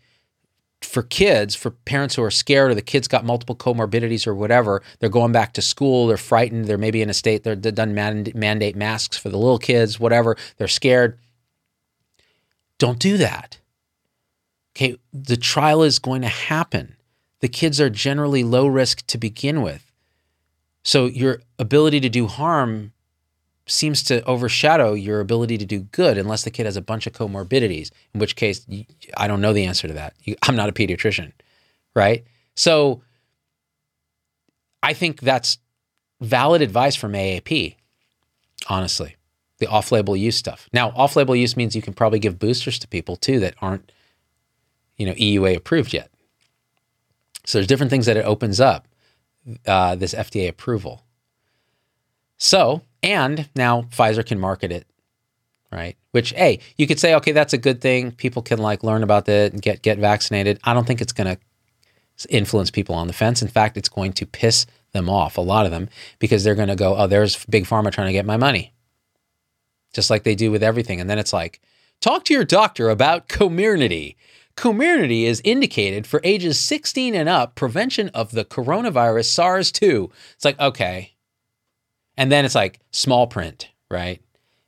[0.81, 4.83] for kids, for parents who are scared or the kids got multiple comorbidities or whatever.
[4.99, 6.07] They're going back to school.
[6.07, 6.67] They're frightened.
[6.67, 9.99] They're maybe in a state they're, they're done mand- mandate masks for the little kids,
[9.99, 10.37] whatever.
[10.57, 11.19] They're scared.
[12.79, 13.59] Don't do that.
[14.77, 16.97] Okay, the trial is going to happen.
[17.41, 19.93] The kids are generally low risk to begin with.
[20.83, 22.93] So your ability to do harm
[23.67, 27.15] seems to overshadow your ability to do good unless the kid has a bunch of
[27.15, 28.67] comorbidities, in which case
[29.17, 30.15] I don't know the answer to that.
[30.43, 31.33] I'm not a pediatrician,
[31.95, 32.25] right?
[32.57, 33.03] So
[34.83, 35.59] I think that's
[36.21, 37.77] valid advice from AAP,
[38.69, 39.17] honestly,
[39.59, 40.69] the off label use stuff.
[40.73, 43.91] Now, off label use means you can probably give boosters to people too that aren't,
[44.97, 46.11] you know, EUA approved yet.
[47.45, 48.89] So there's different things that it opens up,
[49.67, 51.05] uh, this FDA approval.
[52.37, 54.87] So, and now Pfizer can market it,
[55.71, 55.97] right?
[56.13, 58.13] Which, hey, you could say, okay, that's a good thing.
[58.13, 60.59] People can like learn about it and get get vaccinated.
[60.65, 63.43] I don't think it's going to influence people on the fence.
[63.43, 66.69] In fact, it's going to piss them off, a lot of them, because they're going
[66.69, 68.73] to go, oh, there's big pharma trying to get my money,
[69.93, 71.01] just like they do with everything.
[71.01, 71.61] And then it's like,
[72.01, 74.17] talk to your doctor about Comirnaty.
[74.57, 80.11] Comirnaty is indicated for ages 16 and up prevention of the coronavirus SARS 2.
[80.35, 81.15] It's like, okay.
[82.17, 84.23] And then it's like small print, right?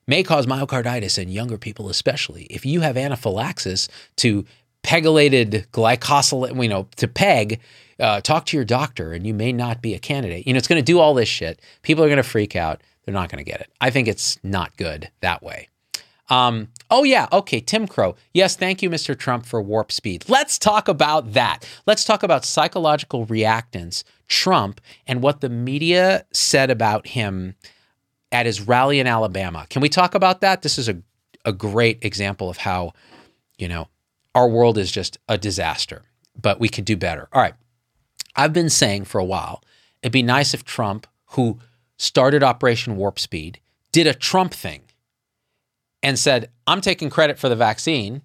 [0.08, 2.44] May cause myocarditis in younger people, especially.
[2.44, 4.44] If you have anaphylaxis to
[4.82, 7.60] pegylated glycosylate, you know, to peg,
[7.98, 10.46] uh, talk to your doctor and you may not be a candidate.
[10.46, 11.60] You know, it's going to do all this shit.
[11.82, 12.82] People are going to freak out.
[13.04, 13.70] They're not going to get it.
[13.80, 15.68] I think it's not good that way.
[16.28, 17.28] Um, oh, yeah.
[17.32, 17.60] Okay.
[17.60, 18.16] Tim Crow.
[18.34, 18.56] Yes.
[18.56, 19.16] Thank you, Mr.
[19.16, 20.24] Trump, for warp speed.
[20.28, 21.68] Let's talk about that.
[21.86, 27.54] Let's talk about psychological reactance, Trump, and what the media said about him
[28.32, 29.66] at his rally in Alabama.
[29.70, 30.62] Can we talk about that?
[30.62, 31.00] This is a,
[31.44, 32.92] a great example of how,
[33.56, 33.88] you know,
[34.34, 36.02] our world is just a disaster,
[36.40, 37.28] but we could do better.
[37.32, 37.54] All right.
[38.34, 39.62] I've been saying for a while,
[40.02, 41.58] it'd be nice if Trump, who
[41.96, 43.60] started Operation Warp Speed,
[43.92, 44.82] did a Trump thing
[46.06, 48.22] and said, I'm taking credit for the vaccine.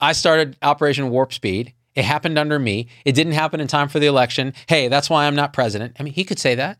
[0.00, 1.74] I started Operation Warp Speed.
[1.96, 2.86] It happened under me.
[3.04, 4.54] It didn't happen in time for the election.
[4.68, 5.96] Hey, that's why I'm not president.
[5.98, 6.78] I mean, he could say that.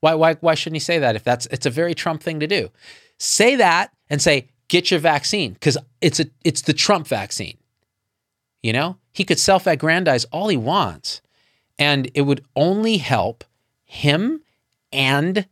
[0.00, 2.46] Why, why, why shouldn't he say that if that's it's a very Trump thing to
[2.46, 2.70] do?
[3.18, 7.58] Say that and say, get your vaccine, because it's a it's the Trump vaccine.
[8.62, 8.96] You know?
[9.12, 11.20] He could self-aggrandize all he wants
[11.78, 13.44] and it would only help
[13.84, 14.40] him
[14.90, 15.46] and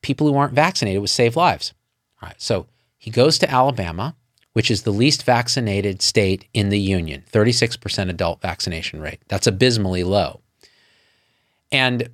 [0.00, 1.74] people who aren't vaccinated would save lives.
[2.22, 2.40] All right.
[2.40, 2.68] So
[3.06, 4.16] he goes to Alabama,
[4.52, 9.20] which is the least vaccinated state in the union, 36% adult vaccination rate.
[9.28, 10.40] That's abysmally low.
[11.70, 12.10] And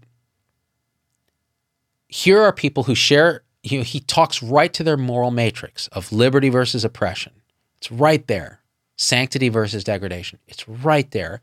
[2.08, 6.12] here are people who share, you know, he talks right to their moral matrix of
[6.12, 7.32] liberty versus oppression.
[7.78, 8.60] It's right there.
[8.96, 10.40] Sanctity versus degradation.
[10.46, 11.40] It's right there.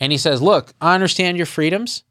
[0.00, 2.02] And he says, Look, I understand your freedoms.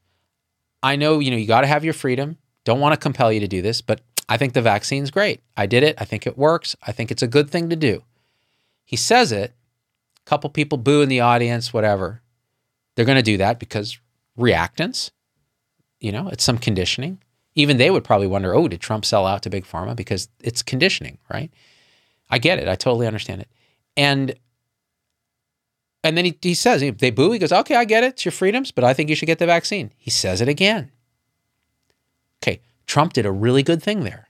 [0.81, 2.37] I know, you know, you got to have your freedom.
[2.63, 3.99] Don't want to compel you to do this, but
[4.31, 5.41] I think the vaccine's great.
[5.57, 5.95] I did it.
[5.97, 6.73] I think it works.
[6.87, 8.03] I think it's a good thing to do.
[8.85, 9.53] He says it.
[10.25, 12.21] A couple people boo in the audience, whatever.
[12.95, 13.99] They're going to do that because
[14.39, 15.11] reactance,
[15.99, 17.21] you know, it's some conditioning.
[17.55, 19.97] Even they would probably wonder, oh, did Trump sell out to Big Pharma?
[19.97, 21.51] Because it's conditioning, right?
[22.29, 22.69] I get it.
[22.69, 23.49] I totally understand it.
[23.97, 24.33] And
[26.05, 27.33] and then he, he says, they boo.
[27.33, 28.13] He goes, okay, I get it.
[28.13, 29.91] It's your freedoms, but I think you should get the vaccine.
[29.97, 30.89] He says it again.
[32.91, 34.27] Trump did a really good thing there.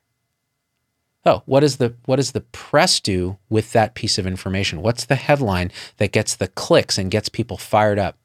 [1.25, 4.83] Oh, what is the what does the press do with that piece of information?
[4.83, 8.19] What's the headline that gets the clicks and gets people fired up?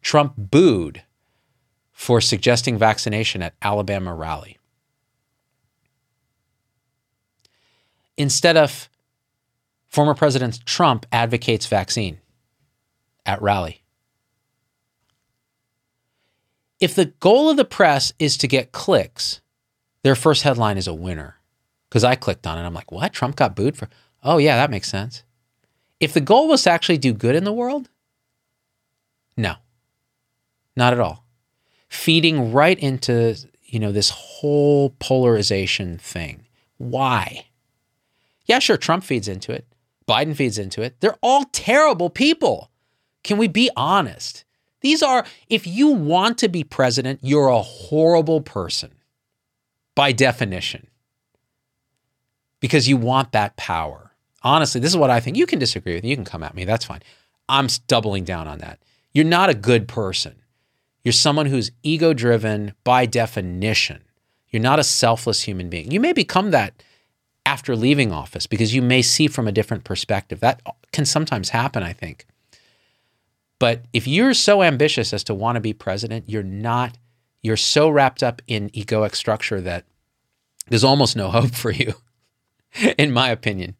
[0.00, 1.02] Trump booed
[1.90, 4.56] for suggesting vaccination at Alabama rally.
[8.16, 8.88] Instead of
[9.88, 12.20] former President Trump advocates vaccine
[13.26, 13.82] at rally.
[16.78, 19.40] If the goal of the press is to get clicks,
[20.02, 21.36] their first headline is a winner.
[21.88, 22.62] Because I clicked on it.
[22.62, 23.12] I'm like, what?
[23.12, 23.88] Trump got booed for?
[24.22, 25.24] Oh, yeah, that makes sense.
[26.00, 27.88] If the goal was to actually do good in the world,
[29.36, 29.54] no,
[30.76, 31.24] not at all.
[31.88, 36.46] Feeding right into you know this whole polarization thing.
[36.78, 37.46] Why?
[38.46, 39.66] Yeah, sure, Trump feeds into it.
[40.06, 41.00] Biden feeds into it.
[41.00, 42.70] They're all terrible people.
[43.22, 44.44] Can we be honest?
[44.80, 48.90] These are, if you want to be president, you're a horrible person
[49.94, 50.86] by definition
[52.60, 54.12] because you want that power.
[54.42, 55.36] Honestly, this is what I think.
[55.36, 56.10] You can disagree with me.
[56.10, 56.64] You can come at me.
[56.64, 57.02] That's fine.
[57.48, 58.80] I'm doubling down on that.
[59.12, 60.36] You're not a good person.
[61.04, 64.02] You're someone who's ego driven by definition.
[64.48, 65.90] You're not a selfless human being.
[65.90, 66.82] You may become that
[67.44, 70.40] after leaving office because you may see from a different perspective.
[70.40, 70.62] That
[70.92, 72.26] can sometimes happen, I think.
[73.58, 76.98] But if you're so ambitious as to want to be president, you're not,
[77.42, 79.84] you're so wrapped up in egoic structure that
[80.68, 81.94] there's almost no hope for you,
[82.98, 83.76] in my opinion.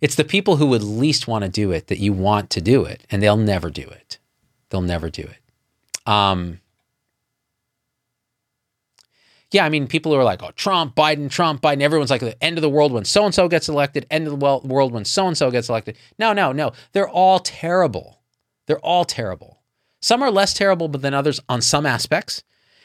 [0.00, 2.84] It's the people who would least want to do it that you want to do
[2.84, 4.18] it, and they'll never do it.
[4.70, 6.10] They'll never do it.
[6.10, 6.60] Um,
[9.50, 12.42] yeah, I mean, people who are like, oh, Trump, Biden, Trump, Biden, everyone's like, the
[12.42, 15.04] end of the world when so and so gets elected, end of the world when
[15.04, 15.98] so and so gets elected.
[16.18, 16.72] No, no, no.
[16.92, 18.20] They're all terrible.
[18.66, 19.58] They're all terrible.
[20.00, 22.42] Some are less terrible than others on some aspects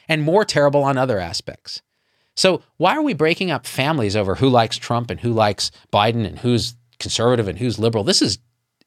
[0.08, 1.82] and more terrible on other aspects.
[2.36, 6.26] So, why are we breaking up families over who likes Trump and who likes Biden
[6.26, 8.04] and who's conservative and who's liberal?
[8.04, 8.40] This is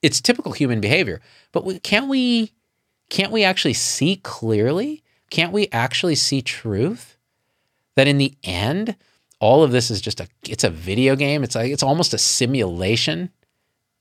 [0.03, 1.21] it's typical human behavior.
[1.53, 2.53] But we, can't we
[3.09, 5.03] can't we actually see clearly?
[5.31, 7.19] Can't we actually see truth?
[7.99, 8.95] that in the end,
[9.41, 11.43] all of this is just a it's a video game.
[11.43, 13.31] It's like it's almost a simulation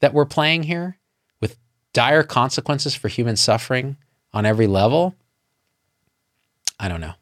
[0.01, 0.99] that we're playing here
[1.41, 1.57] with
[1.93, 3.97] dire consequences for human suffering
[4.33, 5.15] on every level.
[6.79, 7.13] I don't know.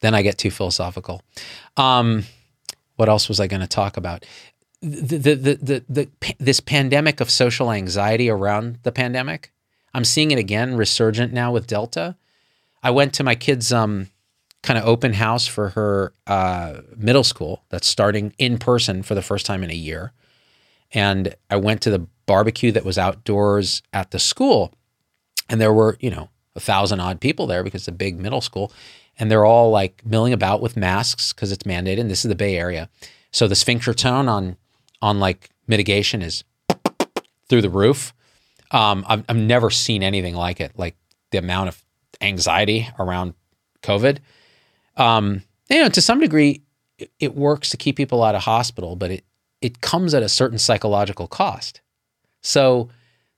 [0.00, 1.22] Then I get too philosophical.
[1.76, 2.24] Um,
[2.96, 4.24] what else was I going to talk about?
[4.80, 9.52] The, the, the, the, the, this pandemic of social anxiety around the pandemic.
[9.94, 12.16] I'm seeing it again resurgent now with Delta.
[12.82, 14.08] I went to my kids' um,
[14.62, 19.22] kind of open house for her uh, middle school that's starting in person for the
[19.22, 20.12] first time in a year.
[20.92, 24.72] And I went to the barbecue that was outdoors at the school,
[25.48, 28.40] and there were, you know, a thousand odd people there because it's a big middle
[28.40, 28.72] school.
[29.18, 32.00] And they're all like milling about with masks because it's mandated.
[32.00, 32.88] And this is the Bay Area.
[33.30, 34.56] So the sphincter tone on
[35.02, 36.44] on like mitigation is
[37.48, 38.14] through the roof.
[38.70, 40.96] Um, I've, I've never seen anything like it, like
[41.30, 41.84] the amount of
[42.20, 43.34] anxiety around
[43.82, 44.18] COVID
[44.96, 46.62] um, you know, to some degree,
[46.98, 49.24] it, it works to keep people out of hospital, but it
[49.60, 51.80] it comes at a certain psychological cost.
[52.42, 52.90] So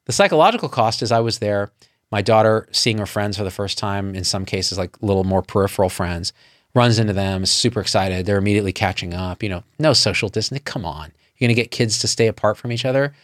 [0.06, 1.70] the psychological cost is I was there,
[2.10, 5.42] my daughter seeing her friends for the first time, in some cases like little more
[5.42, 6.32] peripheral friends,
[6.74, 8.26] runs into them, super excited.
[8.26, 9.42] They're immediately catching up.
[9.42, 10.64] You know, no social distancing.
[10.64, 13.14] Come on, you're gonna get kids to stay apart from each other.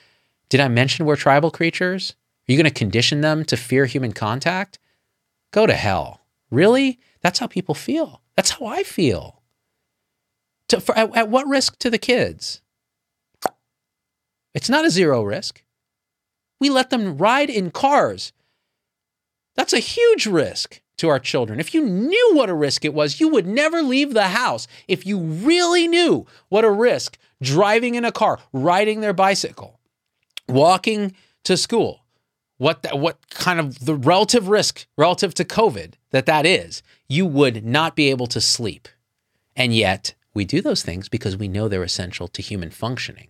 [0.49, 2.15] Did I mention we're tribal creatures?
[2.49, 4.79] Are you gonna condition them to fear human contact?
[5.53, 6.21] Go to hell.
[6.51, 6.99] Really?
[7.21, 8.21] That's how people feel.
[8.37, 9.43] That's how I feel.
[10.69, 12.61] To, for, at, at what risk to the kids?
[14.55, 15.63] It's not a zero risk.
[16.61, 18.33] We let them ride in cars.
[19.55, 21.61] That's a huge risk to our children.
[21.61, 24.69] If you knew what a risk it was, you would never leave the house.
[24.89, 29.81] If you really knew what a risk driving in a car, riding their bicycle,
[30.49, 32.05] walking to school,
[32.59, 37.27] what the, what kind of the relative risk relative to COVID that that is, you
[37.27, 38.89] would not be able to sleep.
[39.57, 43.29] And yet, we do those things because we know they're essential to human functioning.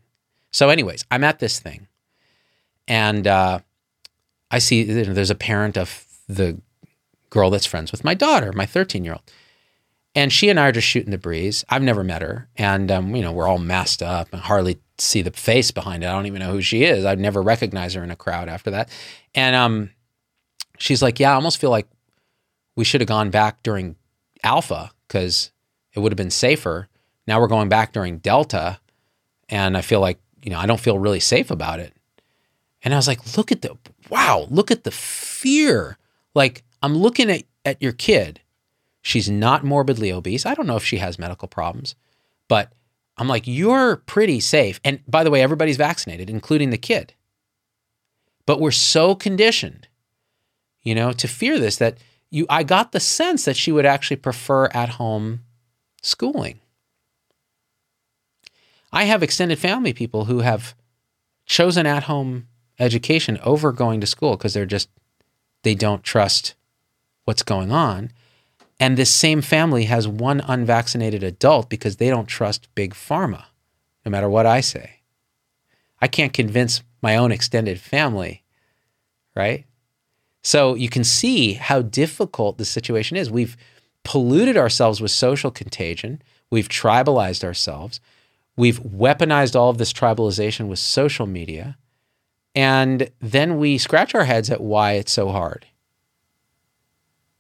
[0.53, 1.89] So, anyways, I'm at this thing,
[2.87, 3.61] and uh,
[4.51, 6.07] I see there's a parent of
[6.37, 6.61] the
[7.31, 9.23] girl that's friends with my daughter, my 13 year old,
[10.15, 11.65] and she and I are just shooting the breeze.
[11.69, 15.23] I've never met her, and um, you know we're all masked up and hardly see
[15.23, 16.07] the face behind it.
[16.07, 17.05] I don't even know who she is.
[17.05, 18.91] I'd never recognize her in a crowd after that.
[19.35, 19.91] And um,
[20.79, 21.89] she's like, "Yeah, I almost feel like
[22.77, 23.97] we should have gone back during
[24.43, 25.51] Alpha because
[25.95, 26.89] it would have been safer.
[27.27, 28.81] Now we're going back during Delta,
[29.49, 31.93] and I feel like, you know, I don't feel really safe about it.
[32.83, 33.77] And I was like, look at the,
[34.11, 35.99] wow, look at the fear.
[36.35, 38.41] Like, I'm looking at, at your kid.
[39.03, 40.47] She's not morbidly obese.
[40.47, 41.95] I don't know if she has medical problems,
[42.49, 42.73] but
[43.17, 44.81] I'm like, you're pretty safe.
[44.85, 47.15] And by the way, everybody's vaccinated, including the kid.
[48.47, 49.89] But we're so conditioned,
[50.83, 51.99] you know, to fear this that
[52.31, 55.41] you I got the sense that she would actually prefer at home
[56.03, 56.61] schooling.
[58.93, 60.75] I have extended family people who have
[61.47, 64.89] chosen at home education over going to school because they're just
[65.63, 66.55] they don't trust
[67.25, 68.11] what's going on.
[68.81, 73.45] And this same family has one unvaccinated adult because they don't trust big pharma,
[74.05, 75.01] no matter what I say.
[76.01, 78.43] I can't convince my own extended family,
[79.37, 79.65] right?
[80.43, 83.31] So you can see how difficult the situation is.
[83.31, 83.57] We've
[84.05, 86.21] polluted ourselves with social contagion.
[86.51, 88.01] We've tribalized ourselves.
[88.57, 91.77] We've weaponized all of this tribalization with social media.
[92.55, 95.67] And then we scratch our heads at why it's so hard.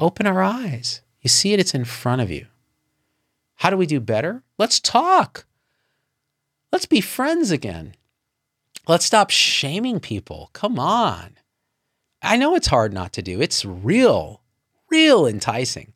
[0.01, 1.03] Open our eyes.
[1.21, 2.47] You see it, it's in front of you.
[3.57, 4.43] How do we do better?
[4.59, 5.47] Let's talk.
[6.73, 7.95] Let's be friends again.
[8.89, 10.51] Let's stop shaming people.
[10.53, 11.37] Come on.
[12.23, 13.41] I know it's hard not to do.
[13.41, 14.41] It's real,
[14.91, 15.93] real enticing.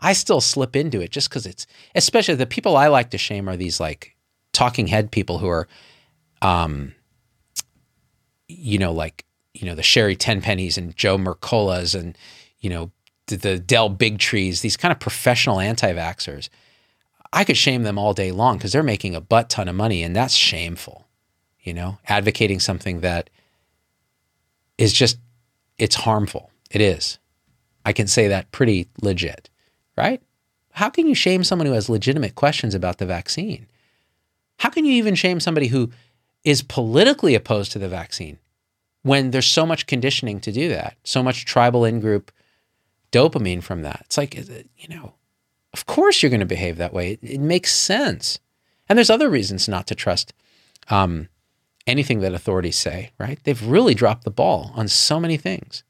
[0.00, 3.48] I still slip into it just because it's, especially the people I like to shame
[3.48, 4.16] are these like
[4.52, 5.68] talking head people who are,
[6.40, 6.94] um,
[8.50, 9.24] you know, like,
[9.54, 12.16] you know, the Sherri Tenpennies and Joe Mercolas and,
[12.60, 12.90] you know,
[13.26, 13.58] the, the
[13.96, 14.60] Bigtrees.
[14.60, 16.48] these kind of professional anti vaxxers.
[17.32, 20.02] I could shame them all day long because they're making a butt ton of money
[20.02, 21.06] and that's shameful,
[21.60, 23.30] you know, advocating something that
[24.78, 25.18] is just
[25.78, 26.50] it's harmful.
[26.70, 27.18] It is.
[27.84, 29.48] I can say that pretty legit,
[29.96, 30.20] right?
[30.72, 33.66] how can you shame someone who has legitimate questions about the vaccine?
[34.58, 35.90] How can you even shame somebody who
[36.44, 38.38] is politically opposed to the vaccine
[39.02, 42.30] when there's so much conditioning to do that, so much tribal in group
[43.12, 44.02] dopamine from that?
[44.06, 45.14] It's like, you know,
[45.72, 47.12] of course you're going to behave that way.
[47.12, 48.38] It, it, makes sense.
[48.88, 50.32] And there's other reasons not to trust
[50.88, 51.28] um,
[51.86, 53.38] anything that authorities say, right?
[53.44, 55.84] They've really dropped the ball on so many things.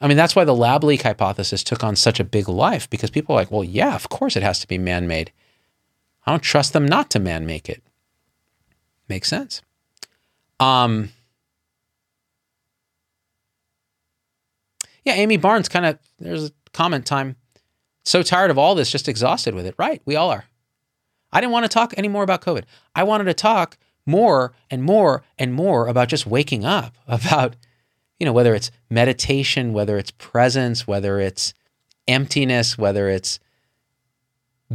[0.00, 3.10] I mean, that's why the lab leak hypothesis took on such a big life because
[3.10, 5.32] people are like, well, yeah, of course it has to be man made.
[6.24, 7.82] I don't trust them not to man make it.
[9.08, 9.62] Makes sense.
[10.60, 11.10] Um,
[15.04, 17.36] yeah, Amy Barnes kind of, there's a comment time.
[18.04, 19.74] So tired of all this, just exhausted with it.
[19.78, 20.44] Right, we all are.
[21.32, 22.64] I didn't want to talk anymore about COVID.
[22.94, 27.56] I wanted to talk more and more and more about just waking up, about,
[28.18, 31.54] you know, whether it's meditation, whether it's presence, whether it's
[32.06, 33.38] emptiness, whether it's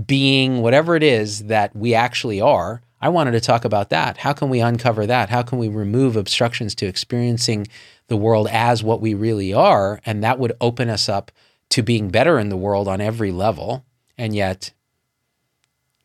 [0.08, 2.82] being, whatever it is that we actually are.
[3.04, 4.16] I wanted to talk about that.
[4.16, 5.28] How can we uncover that?
[5.28, 7.68] How can we remove obstructions to experiencing
[8.08, 10.00] the world as what we really are?
[10.06, 11.30] And that would open us up
[11.72, 13.84] to being better in the world on every level.
[14.18, 14.72] And yet,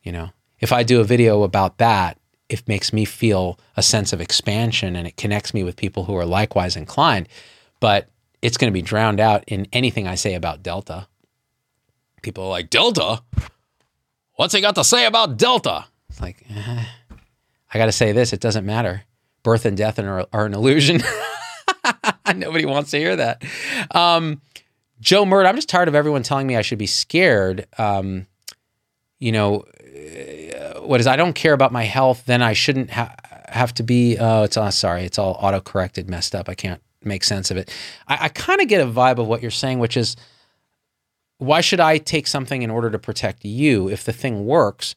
[0.02, 2.18] you know, if I do a video about that,
[2.48, 6.16] it makes me feel a sense of expansion and it connects me with people who
[6.16, 7.28] are likewise inclined.
[7.78, 8.08] But
[8.42, 11.06] it's going to be drowned out in anything I say about Delta.
[12.22, 13.22] People are like, Delta?
[14.34, 15.84] What's he got to say about Delta?
[16.20, 16.84] Like, eh,
[17.72, 18.32] I got to say this.
[18.32, 19.02] It doesn't matter.
[19.42, 21.00] Birth and death are, are an illusion.
[22.34, 23.42] Nobody wants to hear that.
[23.94, 24.40] Um,
[25.00, 27.66] Joe Murd, I'm just tired of everyone telling me I should be scared.
[27.78, 28.26] Um,
[29.18, 29.64] you know,
[30.80, 33.14] what is I don't care about my health, then I shouldn't ha-
[33.48, 34.16] have to be.
[34.18, 36.48] Oh, it's uh, sorry, it's all auto corrected, messed up.
[36.48, 37.72] I can't make sense of it.
[38.06, 40.16] I, I kind of get a vibe of what you're saying, which is,
[41.38, 43.88] why should I take something in order to protect you?
[43.88, 44.94] If the thing works,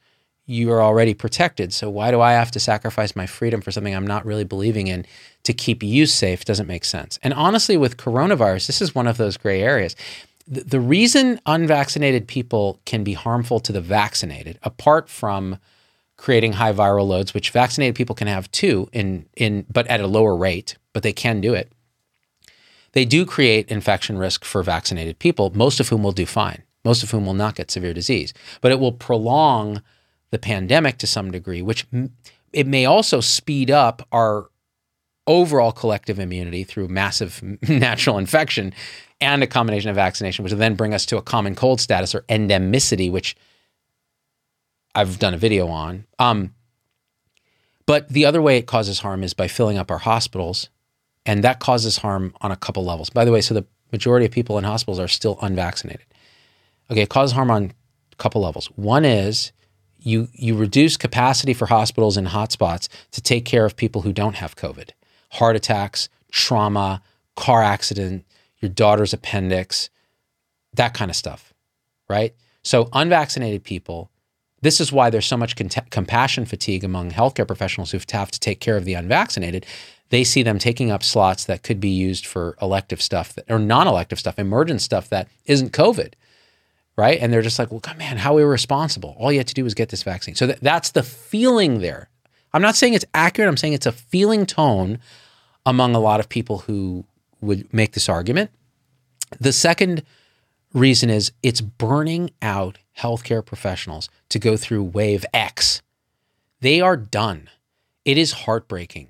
[0.52, 1.74] you are already protected.
[1.74, 4.88] So why do I have to sacrifice my freedom for something I'm not really believing
[4.88, 5.06] in
[5.44, 6.46] to keep you safe?
[6.46, 7.18] Doesn't make sense.
[7.24, 9.96] And honestly, with coronavirus, this is one of those gray areas
[10.52, 15.58] the, reason unvaccinated people can be harmful to the vaccinated, apart from
[16.18, 20.08] creating high viral loads, which vaccinated people can have too, in in but at a
[20.08, 21.72] lower rate, but they can do it.
[22.92, 27.02] They do create infection risk for vaccinated people, most of whom will do fine, most
[27.02, 28.34] of whom will not get severe disease.
[28.60, 29.82] But it will prolong
[30.32, 31.86] the pandemic to some degree, which
[32.54, 34.50] it may also speed up our
[35.28, 38.74] overall collective immunity through massive natural infection
[39.20, 42.16] and a combination of vaccination, which will then bring us to a common cold status
[42.16, 43.36] or endemicity, which
[44.96, 46.06] I've done a video on.
[46.18, 46.56] Um,
[47.86, 50.70] but the other way it causes harm is by filling up our hospitals,
[51.26, 53.10] and that causes harm on a couple levels.
[53.10, 56.06] By the way, so the majority of people in hospitals are still unvaccinated.
[56.90, 57.74] Okay, it causes harm on
[58.12, 58.68] a couple levels.
[58.76, 59.52] One is
[60.02, 64.36] you you reduce capacity for hospitals in hotspots to take care of people who don't
[64.36, 64.90] have COVID,
[65.32, 67.02] heart attacks, trauma,
[67.36, 68.26] car accident,
[68.60, 69.90] your daughter's appendix,
[70.74, 71.54] that kind of stuff,
[72.10, 72.34] right?
[72.64, 74.12] So, unvaccinated people,
[74.62, 75.56] this is why there's so much
[75.90, 79.66] compassion fatigue among healthcare professionals who have to take care of the unvaccinated.
[80.10, 83.58] They see them taking up slots that could be used for elective stuff that, or
[83.58, 86.14] non elective stuff, emergent stuff that isn't COVID,
[87.02, 87.20] right?
[87.20, 89.16] And they're just like, well, man, how irresponsible.
[89.18, 90.36] All you have to do is get this vaccine.
[90.36, 92.10] So, th- that's the feeling there.
[92.54, 95.00] I'm not saying it's accurate, I'm saying it's a feeling tone
[95.66, 97.06] among a lot of people who
[97.42, 98.52] would make this argument.
[99.40, 100.04] The second
[100.76, 105.82] reason is it's burning out healthcare professionals to go through wave X.
[106.60, 107.50] They are done.
[108.06, 109.08] It is heartbreaking.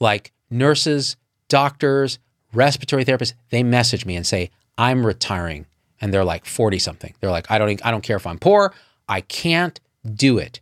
[0.00, 1.16] Like nurses,
[1.48, 2.18] doctors,
[2.54, 5.66] respiratory therapists, they message me and say, "I'm retiring."
[6.00, 7.14] And they're like 40 something.
[7.20, 8.72] They're like, "I don't I don't care if I'm poor.
[9.08, 9.80] I can't
[10.14, 10.60] do it."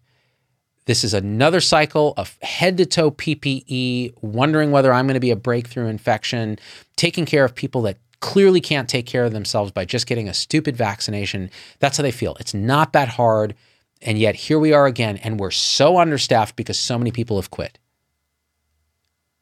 [0.86, 5.32] This is another cycle of head to toe PPE, wondering whether I'm going to be
[5.32, 6.58] a breakthrough infection,
[6.96, 10.34] taking care of people that clearly can't take care of themselves by just getting a
[10.34, 11.50] stupid vaccination.
[11.80, 12.36] That's how they feel.
[12.40, 13.54] It's not that hard.
[14.00, 17.50] And yet here we are again, and we're so understaffed because so many people have
[17.50, 17.78] quit.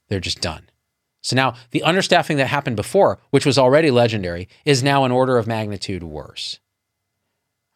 [0.08, 0.68] They're just done.
[1.24, 5.36] So now the understaffing that happened before, which was already legendary, is now an order
[5.36, 6.60] of magnitude worse.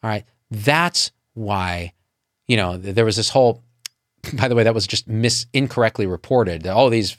[0.01, 0.23] All right.
[0.49, 1.93] That's why
[2.49, 3.63] you know, there was this whole,
[4.33, 6.63] by the way, that was just mis incorrectly reported.
[6.63, 7.15] that All these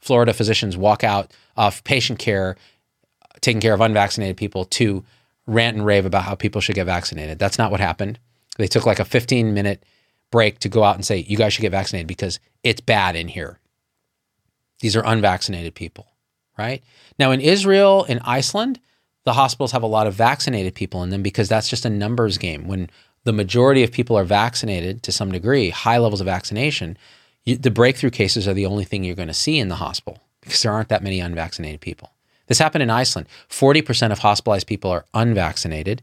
[0.00, 2.56] Florida physicians walk out of patient care,
[3.42, 5.04] taking care of unvaccinated people, to
[5.46, 7.38] rant and rave about how people should get vaccinated.
[7.38, 8.18] That's not what happened.
[8.56, 9.84] They took like a 15 minute
[10.32, 13.28] break to go out and say, you guys should get vaccinated because it's bad in
[13.28, 13.59] here.
[14.80, 16.06] These are unvaccinated people,
[16.58, 16.82] right?
[17.18, 18.80] Now, in Israel, in Iceland,
[19.24, 22.38] the hospitals have a lot of vaccinated people in them because that's just a numbers
[22.38, 22.66] game.
[22.66, 22.90] When
[23.24, 26.96] the majority of people are vaccinated to some degree, high levels of vaccination,
[27.44, 30.22] you, the breakthrough cases are the only thing you're going to see in the hospital
[30.40, 32.10] because there aren't that many unvaccinated people.
[32.46, 33.28] This happened in Iceland.
[33.48, 36.02] 40% of hospitalized people are unvaccinated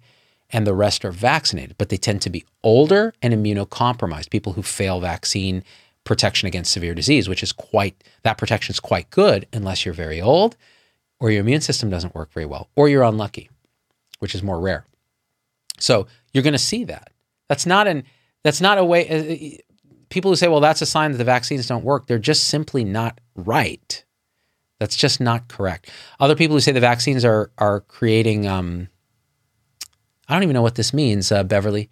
[0.49, 4.63] and the rest are vaccinated, but they tend to be older and immunocompromised, people who
[4.63, 5.63] fail vaccine
[6.07, 10.21] protection against severe disease, which is quite, that protection is quite good unless you're very
[10.21, 10.55] old
[11.19, 13.49] or your immune system doesn't work very well or you're unlucky,
[14.19, 14.85] which is more rare.
[15.79, 17.11] So you're going to see that.
[17.49, 18.03] That's not an,
[18.43, 19.61] that's not a way, uh,
[20.09, 22.83] people who say, well, that's a sign that the vaccines don't work, they're just simply
[22.85, 24.03] not right.
[24.79, 25.89] That's just not correct.
[26.19, 28.89] Other people who say the vaccines are are creating, um,
[30.29, 31.89] I don't even know what this means, uh, Beverly.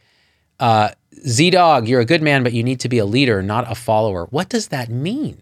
[0.59, 0.91] Uh,
[1.27, 3.75] Z Dog, you're a good man, but you need to be a leader, not a
[3.75, 4.25] follower.
[4.31, 5.41] What does that mean?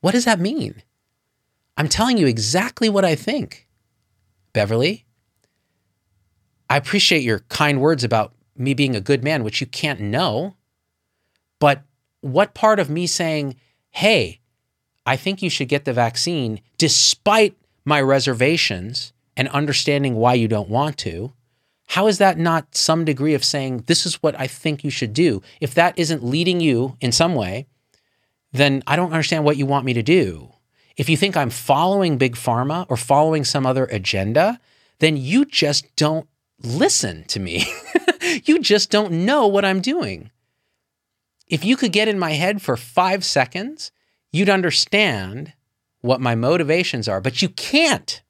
[0.00, 0.82] What does that mean?
[1.76, 3.68] I'm telling you exactly what I think,
[4.52, 5.04] Beverly.
[6.70, 10.56] I appreciate your kind words about me being a good man, which you can't know.
[11.58, 11.82] But
[12.20, 13.56] what part of me saying,
[13.90, 14.40] hey,
[15.04, 20.68] I think you should get the vaccine despite my reservations and understanding why you don't
[20.68, 21.32] want to,
[21.86, 25.12] how is that not some degree of saying, this is what I think you should
[25.12, 25.42] do?
[25.60, 27.66] If that isn't leading you in some way,
[28.52, 30.52] then I don't understand what you want me to do.
[30.96, 34.58] If you think I'm following Big Pharma or following some other agenda,
[34.98, 36.26] then you just don't
[36.62, 37.66] listen to me.
[38.44, 40.30] you just don't know what I'm doing.
[41.48, 43.92] If you could get in my head for five seconds,
[44.32, 45.52] you'd understand
[46.00, 48.22] what my motivations are, but you can't.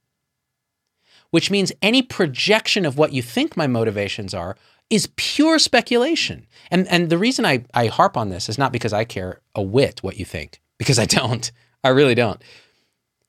[1.37, 4.57] Which means any projection of what you think my motivations are
[4.89, 6.47] is pure speculation.
[6.70, 9.61] And, and the reason I, I harp on this is not because I care a
[9.61, 11.53] whit what you think, because I don't.
[11.84, 12.43] I really don't.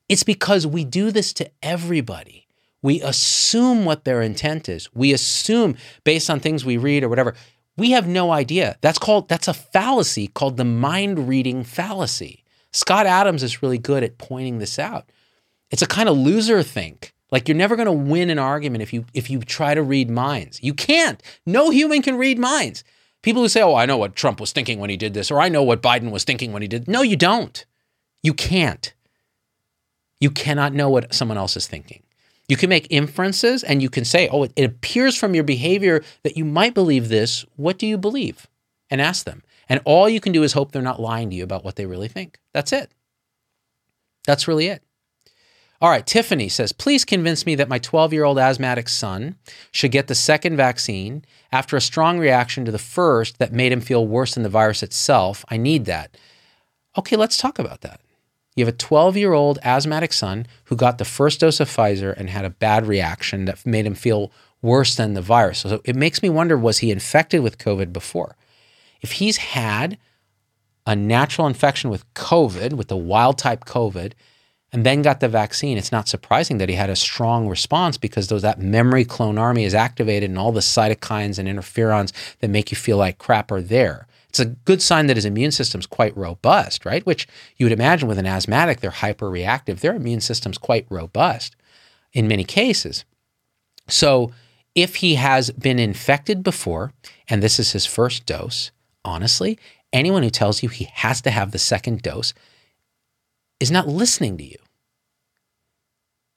[0.08, 2.46] It's because we do this to everybody.
[2.80, 4.88] We assume what their intent is.
[4.94, 7.34] We assume based on things we read or whatever.
[7.76, 8.78] We have no idea.
[8.80, 12.42] That's called that's a fallacy called the mind reading fallacy.
[12.72, 15.12] Scott Adams is really good at pointing this out.
[15.70, 17.12] It's a kind of loser think.
[17.30, 20.10] Like you're never going to win an argument if you if you try to read
[20.10, 20.62] minds.
[20.62, 21.22] You can't.
[21.44, 22.84] No human can read minds.
[23.22, 25.40] People who say, "Oh, I know what Trump was thinking when he did this," or
[25.40, 27.64] "I know what Biden was thinking when he did." No, you don't.
[28.22, 28.94] You can't.
[30.20, 32.02] You cannot know what someone else is thinking.
[32.48, 36.02] You can make inferences and you can say, "Oh, it, it appears from your behavior
[36.22, 37.44] that you might believe this.
[37.56, 38.46] What do you believe?"
[38.90, 39.42] and ask them.
[39.68, 41.86] And all you can do is hope they're not lying to you about what they
[41.86, 42.38] really think.
[42.52, 42.90] That's it.
[44.26, 44.82] That's really it.
[45.80, 49.36] All right, Tiffany says, please convince me that my 12 year old asthmatic son
[49.70, 53.80] should get the second vaccine after a strong reaction to the first that made him
[53.80, 55.44] feel worse than the virus itself.
[55.48, 56.16] I need that.
[56.96, 58.00] Okay, let's talk about that.
[58.56, 62.12] You have a 12 year old asthmatic son who got the first dose of Pfizer
[62.16, 65.60] and had a bad reaction that made him feel worse than the virus.
[65.60, 68.34] So it makes me wonder was he infected with COVID before?
[69.00, 69.96] If he's had
[70.84, 74.14] a natural infection with COVID, with the wild type COVID,
[74.72, 78.28] and then got the vaccine, it's not surprising that he had a strong response because
[78.28, 82.70] those that memory clone army is activated and all the cytokines and interferons that make
[82.70, 84.06] you feel like crap are there.
[84.28, 87.04] It's a good sign that his immune system's quite robust, right?
[87.06, 89.80] Which you would imagine with an asthmatic, they're hyperreactive.
[89.80, 91.56] Their immune system's quite robust
[92.12, 93.06] in many cases.
[93.88, 94.32] So
[94.74, 96.92] if he has been infected before
[97.28, 98.70] and this is his first dose,
[99.02, 99.58] honestly,
[99.94, 102.34] anyone who tells you he has to have the second dose
[103.60, 104.56] is not listening to you.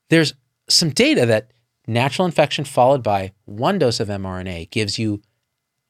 [0.09, 0.33] There's
[0.67, 1.51] some data that
[1.87, 5.21] natural infection followed by one dose of mRNA gives you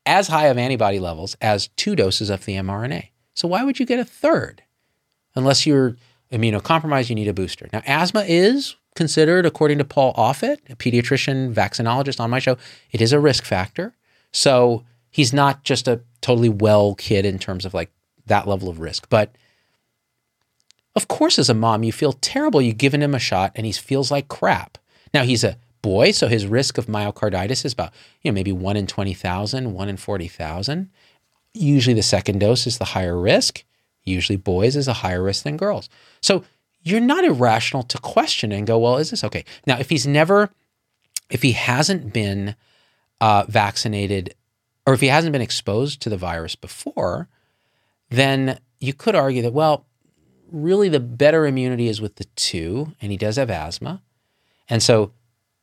[0.06, 3.10] as high of antibody levels as two doses of the mRNA.
[3.34, 4.64] So why would you get a third?
[5.36, 5.96] Unless you're
[6.32, 7.70] immunocompromised, you need a booster.
[7.72, 12.58] Now, asthma is considered, according to Paul Offit, a pediatrician vaccinologist on my show,
[12.92, 13.96] it is a risk factor.
[14.32, 17.92] So he's not just a totally well kid in terms of like
[18.26, 19.08] that level of risk.
[19.10, 19.36] But
[20.96, 22.62] of course, as a mom, you feel terrible.
[22.62, 24.78] You've given him a shot and he feels like crap.
[25.14, 28.78] Now, he's a boy, so his risk of myocarditis is about, you know, maybe 1
[28.78, 30.90] in 20,000, 1 in 40,000.
[31.54, 33.64] Usually the second dose is the higher risk.
[34.04, 35.90] Usually boys is a higher risk than girls.
[36.22, 36.44] So
[36.84, 39.46] you're not irrational to question and go, well, is this okay?
[39.68, 40.50] Now, if he's never,
[41.30, 42.56] if he hasn't been
[43.20, 44.34] uh, vaccinated
[44.86, 47.28] or if he hasn't been exposed to the virus before,
[48.10, 49.86] then you could argue that, well,
[50.52, 54.02] really the better immunity is with the two, and he does have asthma.
[54.70, 55.14] And so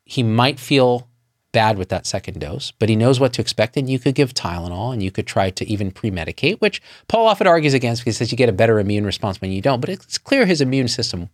[0.04, 1.08] he might feel
[1.52, 3.76] bad with that second dose, but he knows what to expect.
[3.76, 7.32] And you could give Tylenol and you could try to even pre medicate, which Paul
[7.32, 9.80] Offit argues against because he says you get a better immune response when you don't.
[9.80, 11.30] But it's clear his immune system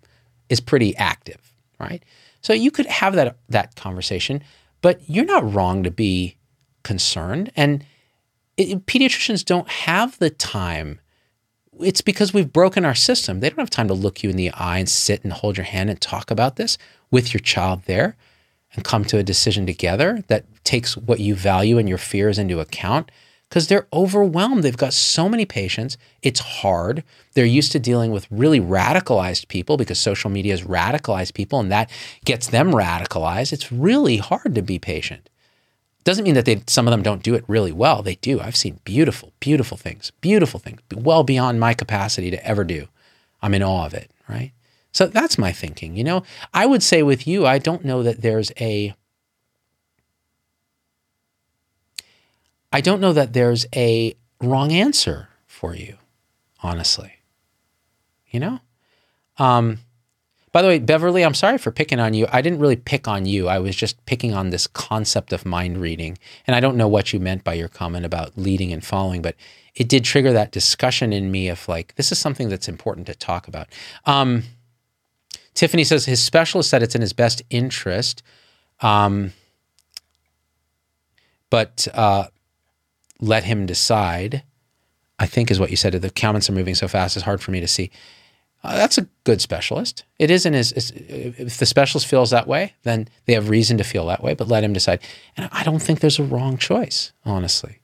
[0.48, 1.40] is pretty active.
[1.80, 2.02] right?
[2.40, 4.42] So you could have that that conversation,
[4.82, 6.36] but you're not wrong to be
[6.82, 7.50] concerned.
[7.56, 7.84] And
[8.56, 11.00] it, pediatricians don't have the time.
[11.80, 13.40] It's because we've broken our system.
[13.40, 15.64] They don't have time to look you in the eye and sit and hold your
[15.64, 16.78] hand and talk about this
[17.10, 18.16] with your child there
[18.74, 22.60] and come to a decision together that takes what you value and your fears into
[22.60, 23.10] account
[23.48, 24.64] because they're overwhelmed.
[24.64, 25.96] They've got so many patients.
[26.22, 27.04] It's hard.
[27.34, 31.70] They're used to dealing with really radicalized people because social media has radicalized people and
[31.70, 31.90] that
[32.24, 33.52] gets them radicalized.
[33.52, 35.28] It's really hard to be patient.
[36.04, 38.02] Doesn't mean that they, some of them don't do it really well.
[38.02, 38.40] They do.
[38.40, 42.88] I've seen beautiful, beautiful things, beautiful things, well beyond my capacity to ever do.
[43.40, 44.52] I'm in awe of it, right?
[44.92, 45.96] So that's my thinking.
[45.96, 48.94] You know, I would say with you, I don't know that there's a
[52.74, 55.96] I don't know that there's a wrong answer for you,
[56.60, 57.12] honestly.
[58.30, 58.60] You know?
[59.38, 59.78] Um,
[60.54, 62.28] by the way, Beverly, I'm sorry for picking on you.
[62.30, 63.48] I didn't really pick on you.
[63.48, 66.16] I was just picking on this concept of mind reading.
[66.46, 69.34] And I don't know what you meant by your comment about leading and following, but
[69.74, 73.16] it did trigger that discussion in me of like, this is something that's important to
[73.16, 73.66] talk about.
[74.06, 74.44] Um,
[75.54, 78.22] Tiffany says his specialist said it's in his best interest.
[78.78, 79.32] Um,
[81.50, 82.28] but uh,
[83.20, 84.44] let him decide,
[85.18, 85.94] I think is what you said.
[85.94, 87.90] The comments are moving so fast, it's hard for me to see.
[88.64, 90.04] Uh, that's a good specialist.
[90.18, 94.06] It isn't as, if the specialist feels that way, then they have reason to feel
[94.06, 95.00] that way, but let him decide.
[95.36, 97.80] And I don't think there's a wrong choice, honestly,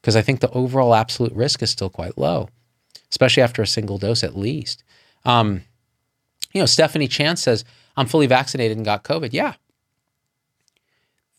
[0.00, 2.48] because I think the overall absolute risk is still quite low,
[3.10, 4.82] especially after a single dose at least.
[5.26, 5.64] Um,
[6.54, 7.62] you know, Stephanie Chance says,
[7.98, 9.34] I'm fully vaccinated and got COVID.
[9.34, 9.54] Yeah,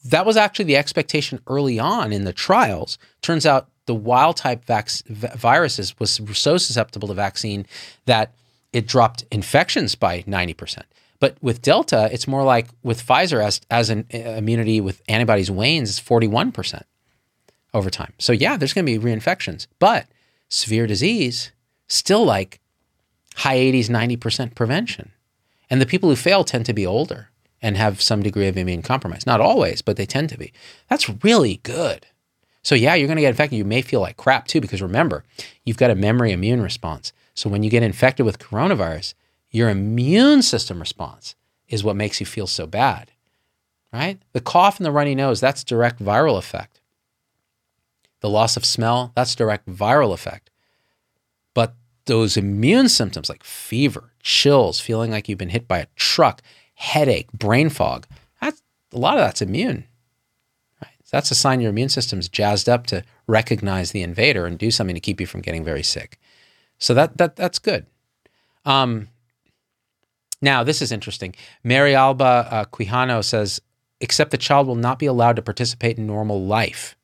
[0.05, 2.99] that was actually the expectation early on in the trials.
[3.23, 7.65] Turns out the wild type vac- viruses was so susceptible to vaccine
[8.05, 8.33] that
[8.73, 10.83] it dropped infections by 90%.
[11.19, 15.49] But with Delta, it's more like with Pfizer, as, as an uh, immunity with antibodies
[15.49, 16.83] wanes, it's 41%
[17.73, 18.13] over time.
[18.19, 20.07] So, yeah, there's going to be reinfections, but
[20.49, 21.51] severe disease,
[21.87, 22.59] still like
[23.35, 25.11] high 80s, 90% prevention.
[25.69, 27.29] And the people who fail tend to be older
[27.61, 29.25] and have some degree of immune compromise.
[29.25, 30.51] Not always, but they tend to be.
[30.89, 32.05] That's really good.
[32.63, 33.57] So, yeah, you're going to get infected.
[33.57, 35.23] You may feel like crap too, because remember,
[35.63, 37.13] you've got a memory immune response.
[37.33, 39.13] So, when you get infected with coronavirus,
[39.49, 41.35] your immune system response
[41.67, 43.11] is what makes you feel so bad,
[43.91, 44.19] right?
[44.33, 46.81] The cough and the runny nose, that's direct viral effect.
[48.21, 50.49] The loss of smell, that's direct viral effect.
[51.53, 51.75] But
[52.05, 56.41] those immune symptoms like fever, chills, feeling like you've been hit by a truck,
[56.75, 58.07] headache, brain fog.
[58.41, 58.61] That's,
[58.91, 59.85] a lot of that's immune.
[60.81, 60.91] Right?
[61.11, 64.95] That's a sign your immune system's jazzed up to recognize the invader and do something
[64.95, 66.17] to keep you from getting very sick.
[66.83, 67.85] So that that that's good.
[68.65, 69.07] Um,
[70.41, 71.33] now this is interesting.
[71.63, 73.61] Mary Alba uh, Quijano says,
[74.01, 76.97] except the child will not be allowed to participate in normal life.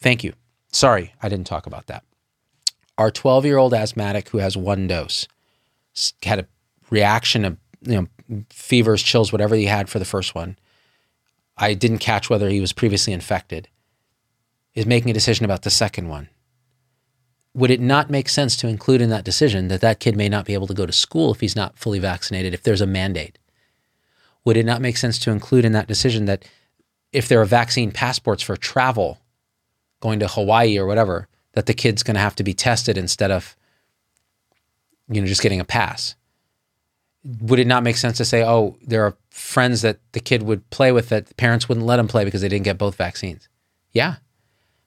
[0.00, 0.32] Thank you.
[0.70, 2.04] Sorry, I didn't talk about that.
[2.96, 5.26] Our 12 year old asthmatic who has one dose
[6.22, 6.46] had a
[6.88, 10.56] reaction of you know fevers, chills, whatever he had for the first one.
[11.56, 13.68] I didn't catch whether he was previously infected.
[14.76, 16.28] Is making a decision about the second one.
[17.58, 20.44] Would it not make sense to include in that decision that that kid may not
[20.44, 23.36] be able to go to school if he's not fully vaccinated, if there's a mandate?
[24.44, 26.44] Would it not make sense to include in that decision that
[27.12, 29.18] if there are vaccine passports for travel,
[29.98, 33.32] going to Hawaii or whatever, that the kid's going to have to be tested instead
[33.32, 33.56] of,
[35.10, 36.14] you know, just getting a pass?
[37.40, 40.68] would it not make sense to say, oh, there are friends that the kid would
[40.70, 43.48] play with that the parents wouldn't let him play because they didn't get both vaccines?
[43.92, 44.16] Yeah.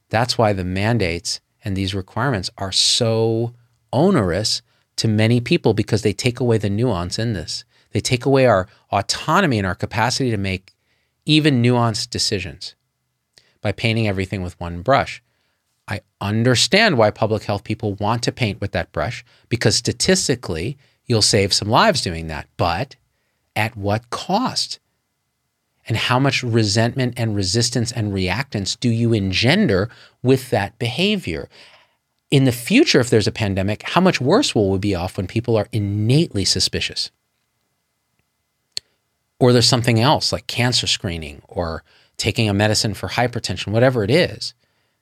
[0.09, 3.53] That's why the mandates and these requirements are so
[3.93, 4.61] onerous
[4.97, 7.63] to many people because they take away the nuance in this.
[7.91, 10.75] They take away our autonomy and our capacity to make
[11.25, 12.75] even nuanced decisions
[13.61, 15.21] by painting everything with one brush.
[15.87, 20.77] I understand why public health people want to paint with that brush because statistically,
[21.11, 22.95] You'll save some lives doing that, but
[23.53, 24.79] at what cost?
[25.91, 29.89] And how much resentment and resistance and reactance do you engender
[30.23, 31.49] with that behavior?
[32.29, 35.27] In the future, if there's a pandemic, how much worse will we be off when
[35.27, 37.11] people are innately suspicious?
[39.37, 41.83] Or there's something else like cancer screening or
[42.15, 44.53] taking a medicine for hypertension, whatever it is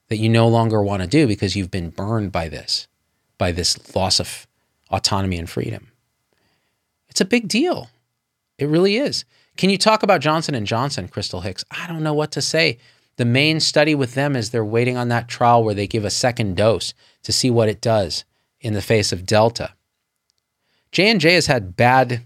[0.07, 2.87] that you no longer want to do because you've been burned by this,
[3.37, 4.47] by this loss of
[4.89, 5.91] autonomy and freedom.
[7.09, 7.91] It's a big deal.
[8.57, 9.23] It really is.
[9.60, 11.66] Can you talk about Johnson and Johnson, Crystal Hicks?
[11.70, 12.78] I don't know what to say.
[13.18, 16.10] The main study with them is they're waiting on that trial where they give a
[16.10, 16.93] second dose
[17.24, 18.24] to see what it does
[18.62, 19.74] in the face of Delta.
[20.93, 22.26] J&J has had bad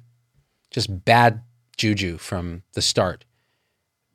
[0.69, 1.41] just bad
[1.75, 3.25] juju from the start.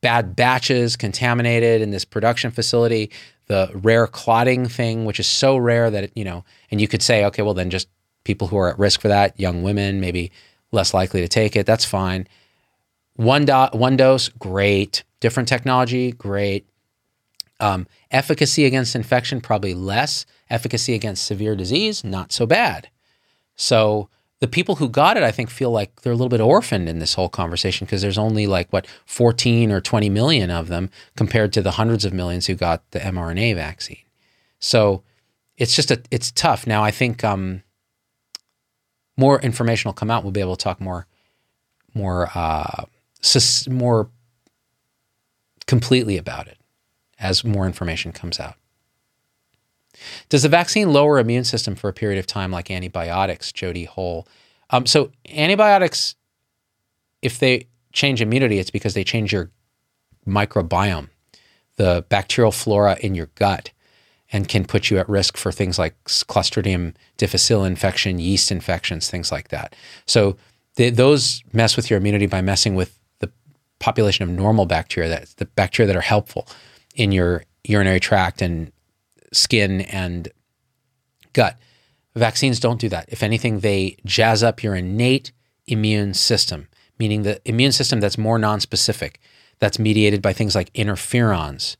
[0.01, 3.11] Bad batches contaminated in this production facility,
[3.47, 7.03] the rare clotting thing, which is so rare that, it, you know, and you could
[7.03, 7.89] say, okay, well, then just
[8.23, 10.31] people who are at risk for that, young women, maybe
[10.71, 11.67] less likely to take it.
[11.67, 12.29] That's fine.
[13.19, 15.03] One, do- one dose, great.
[15.19, 16.69] Different technology, great.
[17.59, 20.25] Um, efficacy against infection, probably less.
[20.49, 22.91] Efficacy against severe disease, not so bad.
[23.57, 24.09] So
[24.39, 27.01] the people who got it, I think, feel like they're a little bit orphaned in
[27.01, 31.53] this whole conversation because there's only like, what, 14 or 20 million of them compared
[31.55, 33.99] to the hundreds of millions who got the mRNA vaccine.
[34.61, 35.03] So
[35.57, 36.69] it's just a, it's tough.
[36.69, 37.65] Now, I think um,
[39.17, 40.23] more information will come out.
[40.23, 41.09] We'll be able to talk more,
[41.95, 42.85] more, uh,
[43.69, 44.09] more
[45.67, 46.59] completely about it
[47.19, 48.55] as more information comes out.
[50.29, 54.27] Does the vaccine lower immune system for a period of time like antibiotics, Jody Hole?
[54.71, 56.15] Um, so antibiotics,
[57.23, 59.51] if they change immunity, it's because they change your
[60.27, 61.09] microbiome,
[61.77, 63.71] the bacterial flora in your gut,
[64.31, 69.33] and can put you at risk for things like Clostridium difficile infection, yeast infections, things
[69.33, 69.75] like that.
[70.07, 70.37] So
[70.77, 72.98] those mess with your immunity by messing with
[73.79, 76.47] population of normal bacteria that's the bacteria that are helpful
[76.95, 78.73] in your urinary tract and
[79.33, 80.29] skin and
[81.33, 81.57] gut.
[82.17, 83.07] Vaccines don't do that.
[83.09, 85.33] If anything, they jazz up your innate
[85.67, 86.69] immune system,
[86.99, 89.17] meaning the immune system that's more nonspecific,
[89.59, 91.77] that's mediated by things like interferons.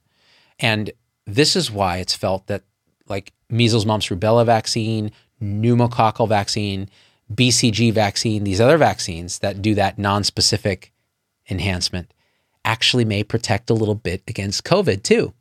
[0.61, 0.93] And
[1.27, 2.63] this is why it's felt that
[3.09, 5.11] like measles, mumps, rubella vaccine,
[5.43, 6.89] pneumococcal vaccine,
[7.33, 10.91] BCG vaccine, these other vaccines that do that nonspecific
[11.49, 12.13] enhancement
[12.65, 15.33] actually may protect a little bit against COVID too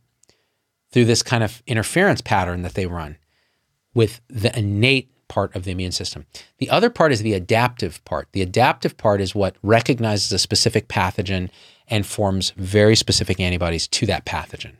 [0.92, 3.18] through this kind of interference pattern that they run
[3.94, 6.26] with the innate part of the immune system.
[6.60, 8.30] The other part is the adaptive part.
[8.32, 11.50] The adaptive part is what recognizes a specific pathogen
[11.88, 14.74] and forms very specific antibodies to that pathogen.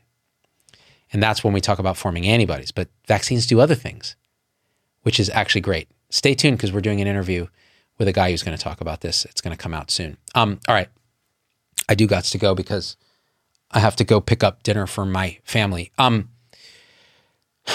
[1.12, 2.70] And that's when we talk about forming antibodies.
[2.70, 4.16] But vaccines do other things,
[5.02, 5.88] which is actually great.
[6.10, 7.46] Stay tuned because we're doing an interview
[7.98, 9.24] with a guy who's going to talk about this.
[9.24, 10.16] It's going to come out soon.
[10.34, 10.88] Um, all right.
[11.88, 12.96] I do got to go because
[13.70, 15.90] I have to go pick up dinner for my family.
[15.98, 16.28] Um,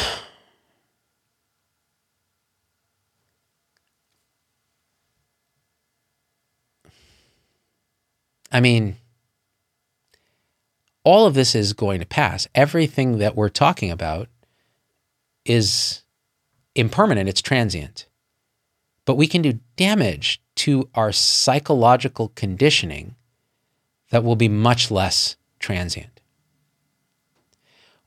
[8.52, 8.98] I mean,
[11.04, 12.48] all of this is going to pass.
[12.54, 14.30] Everything that we're talking about
[15.44, 16.04] is
[16.76, 18.08] impermanent, it's transient.
[19.06, 23.16] But we can do damage to our psychological conditioning
[24.14, 26.22] that will be much less transient.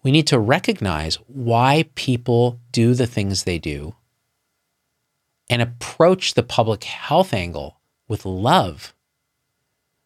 [0.04, 3.96] We need to recognize why people do the things they do
[5.50, 8.94] and approach the public health angle with love,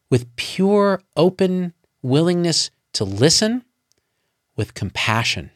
[0.09, 1.71] with pure, open
[2.01, 3.63] willingness to listen,
[4.55, 5.51] with compassion,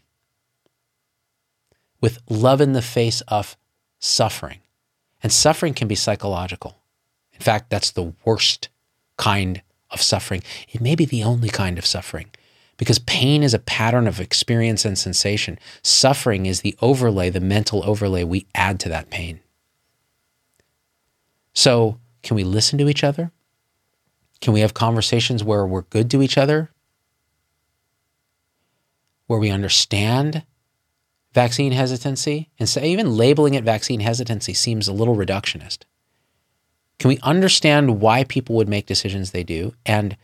[2.01, 3.57] with love in the face of
[3.97, 4.59] suffering.
[5.23, 6.77] And suffering can be psychological.
[7.33, 8.69] In fact, that's the worst
[9.17, 9.63] kind
[9.95, 10.43] of suffering.
[10.71, 12.27] It may be the only kind of suffering
[12.77, 15.57] because pain is a pattern of experience and sensation.
[15.81, 19.39] Suffering is the overlay, the mental overlay we add to that pain.
[21.53, 23.31] So, can we listen to each other?
[24.41, 26.69] Can we have conversations where we're good to each other?
[29.27, 30.43] Where we understand
[31.33, 32.49] vaccine hesitancy?
[32.59, 35.83] And so even labeling it vaccine hesitancy seems a little reductionist.
[36.99, 40.15] Can we understand why people would make decisions they do and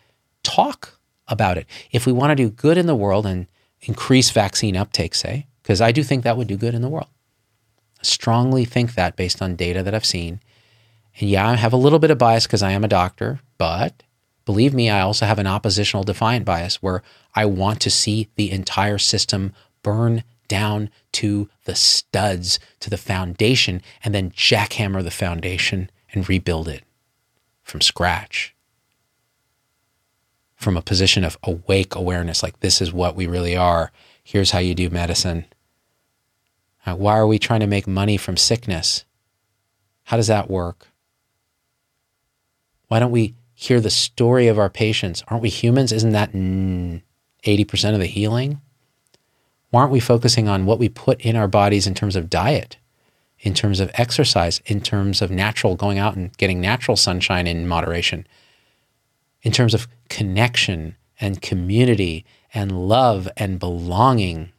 [0.44, 1.66] talk about it?
[1.92, 3.48] If we want to do good in the world and
[3.82, 7.10] increase vaccine uptake, say, because I do think that would do good in the world.
[8.00, 10.40] I strongly think that based on data that I've seen.
[11.20, 14.04] And yeah, I have a little bit of bias because I am a doctor, but
[14.46, 17.04] believe me, I also have an oppositional defiant bias where
[17.36, 19.54] I want to see the entire system
[19.84, 26.68] burn down to the studs, to the foundation, and then jackhammer the foundation and rebuild
[26.68, 26.84] it
[27.62, 28.54] from scratch.
[30.56, 33.92] From a position of awake awareness, like this is what we really are.
[34.24, 35.46] Here's how you do medicine.
[36.86, 39.06] Uh, why are we trying to make money from sickness?
[40.06, 40.88] How does that work?
[42.88, 45.24] Why don't we hear the story of our patients?
[45.28, 45.92] Aren't we humans?
[45.92, 48.62] Isn't that 80% of the healing?
[49.70, 52.78] Why aren't we focusing on what we put in our bodies in terms of diet?
[53.42, 57.68] In terms of exercise, in terms of natural, going out and getting natural sunshine in
[57.68, 58.26] moderation,
[59.42, 62.24] in terms of connection and community
[62.54, 64.52] and love and belonging.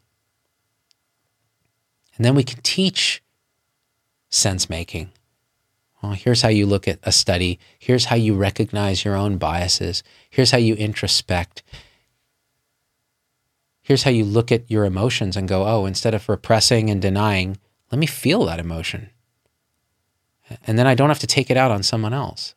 [2.16, 3.22] And then we can teach
[4.28, 5.12] sense making.
[6.03, 7.61] Well, here's how you look at a study.
[7.78, 10.03] Here's how you recognize your own biases.
[10.28, 11.62] Here's how you introspect.
[13.83, 17.59] Here's how you look at your emotions and go, oh, instead of repressing and denying,
[17.93, 19.11] let me feel that emotion.
[20.66, 22.55] And then I don't have to take it out on someone else.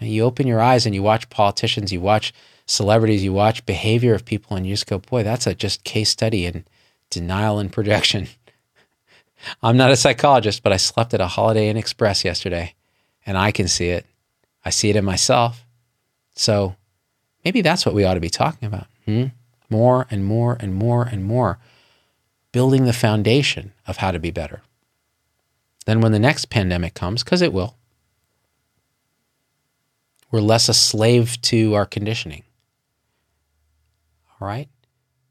[0.00, 2.32] You open your eyes and you watch politicians, you watch
[2.64, 6.08] celebrities, you watch behavior of people, and you just go, boy, that's a just case
[6.08, 6.64] study in
[7.10, 8.28] denial and projection.
[9.62, 12.74] I'm not a psychologist, but I slept at a Holiday Inn Express yesterday
[13.26, 14.06] and I can see it.
[14.64, 15.66] I see it in myself.
[16.34, 16.76] So
[17.44, 18.86] maybe that's what we ought to be talking about.
[19.04, 19.26] Hmm?
[19.68, 21.58] More and more and more and more.
[22.52, 24.62] Building the foundation of how to be better.
[25.86, 27.76] Then when the next pandemic comes, because it will,
[30.30, 32.44] we're less a slave to our conditioning.
[34.40, 34.68] All right.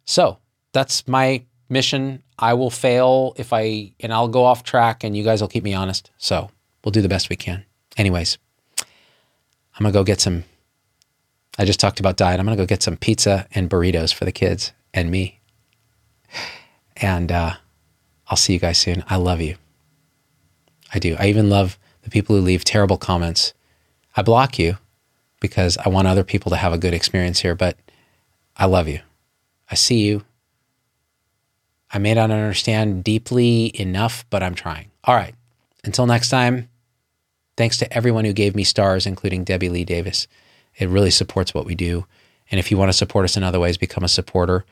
[0.05, 0.37] So
[0.71, 2.23] that's my mission.
[2.37, 5.63] I will fail if I, and I'll go off track and you guys will keep
[5.63, 6.11] me honest.
[6.17, 6.49] So
[6.83, 7.65] we'll do the best we can.
[7.97, 8.37] Anyways,
[8.79, 10.43] I'm going to go get some.
[11.57, 12.39] I just talked about diet.
[12.39, 15.38] I'm going to go get some pizza and burritos for the kids and me.
[17.01, 17.55] And uh,
[18.27, 19.03] I'll see you guys soon.
[19.07, 19.55] I love you.
[20.93, 21.15] I do.
[21.19, 23.53] I even love the people who leave terrible comments.
[24.15, 24.77] I block you
[25.39, 27.77] because I want other people to have a good experience here, but
[28.57, 28.99] I love you.
[29.69, 30.25] I see you.
[31.91, 34.91] I may not understand deeply enough, but I'm trying.
[35.03, 35.33] All right.
[35.83, 36.69] Until next time,
[37.57, 40.27] thanks to everyone who gave me stars, including Debbie Lee Davis.
[40.77, 42.05] It really supports what we do.
[42.51, 44.65] And if you want to support us in other ways, become a supporter.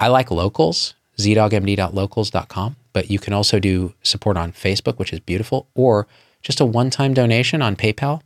[0.00, 5.68] I like locals, zdoggmd.locals.com, but you can also do support on Facebook, which is beautiful,
[5.74, 6.06] or
[6.42, 8.22] just a one time donation on PayPal.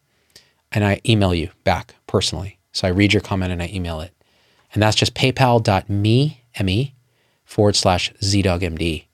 [0.70, 2.58] And I email you back personally.
[2.72, 4.12] So I read your comment and I email it.
[4.72, 6.94] And that's just paypal.me, M-E,
[7.44, 9.04] forward slash ZDoggMD.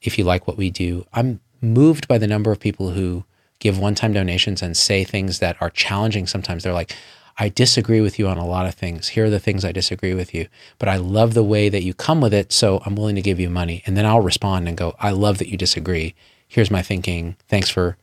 [0.00, 3.24] If you like what we do, I'm moved by the number of people who
[3.58, 6.62] give one time donations and say things that are challenging sometimes.
[6.62, 6.94] They're like,
[7.38, 9.08] I disagree with you on a lot of things.
[9.08, 11.94] Here are the things I disagree with you, but I love the way that you
[11.94, 12.52] come with it.
[12.52, 13.82] So I'm willing to give you money.
[13.86, 16.14] And then I'll respond and go, I love that you disagree.
[16.48, 17.36] Here's my thinking.
[17.46, 17.96] Thanks for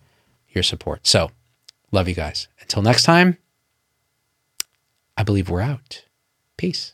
[0.49, 1.05] your support.
[1.05, 1.31] So
[1.91, 2.47] love you guys.
[2.61, 3.37] Until next time,
[5.17, 6.05] I believe we're out.
[6.55, 6.93] Peace.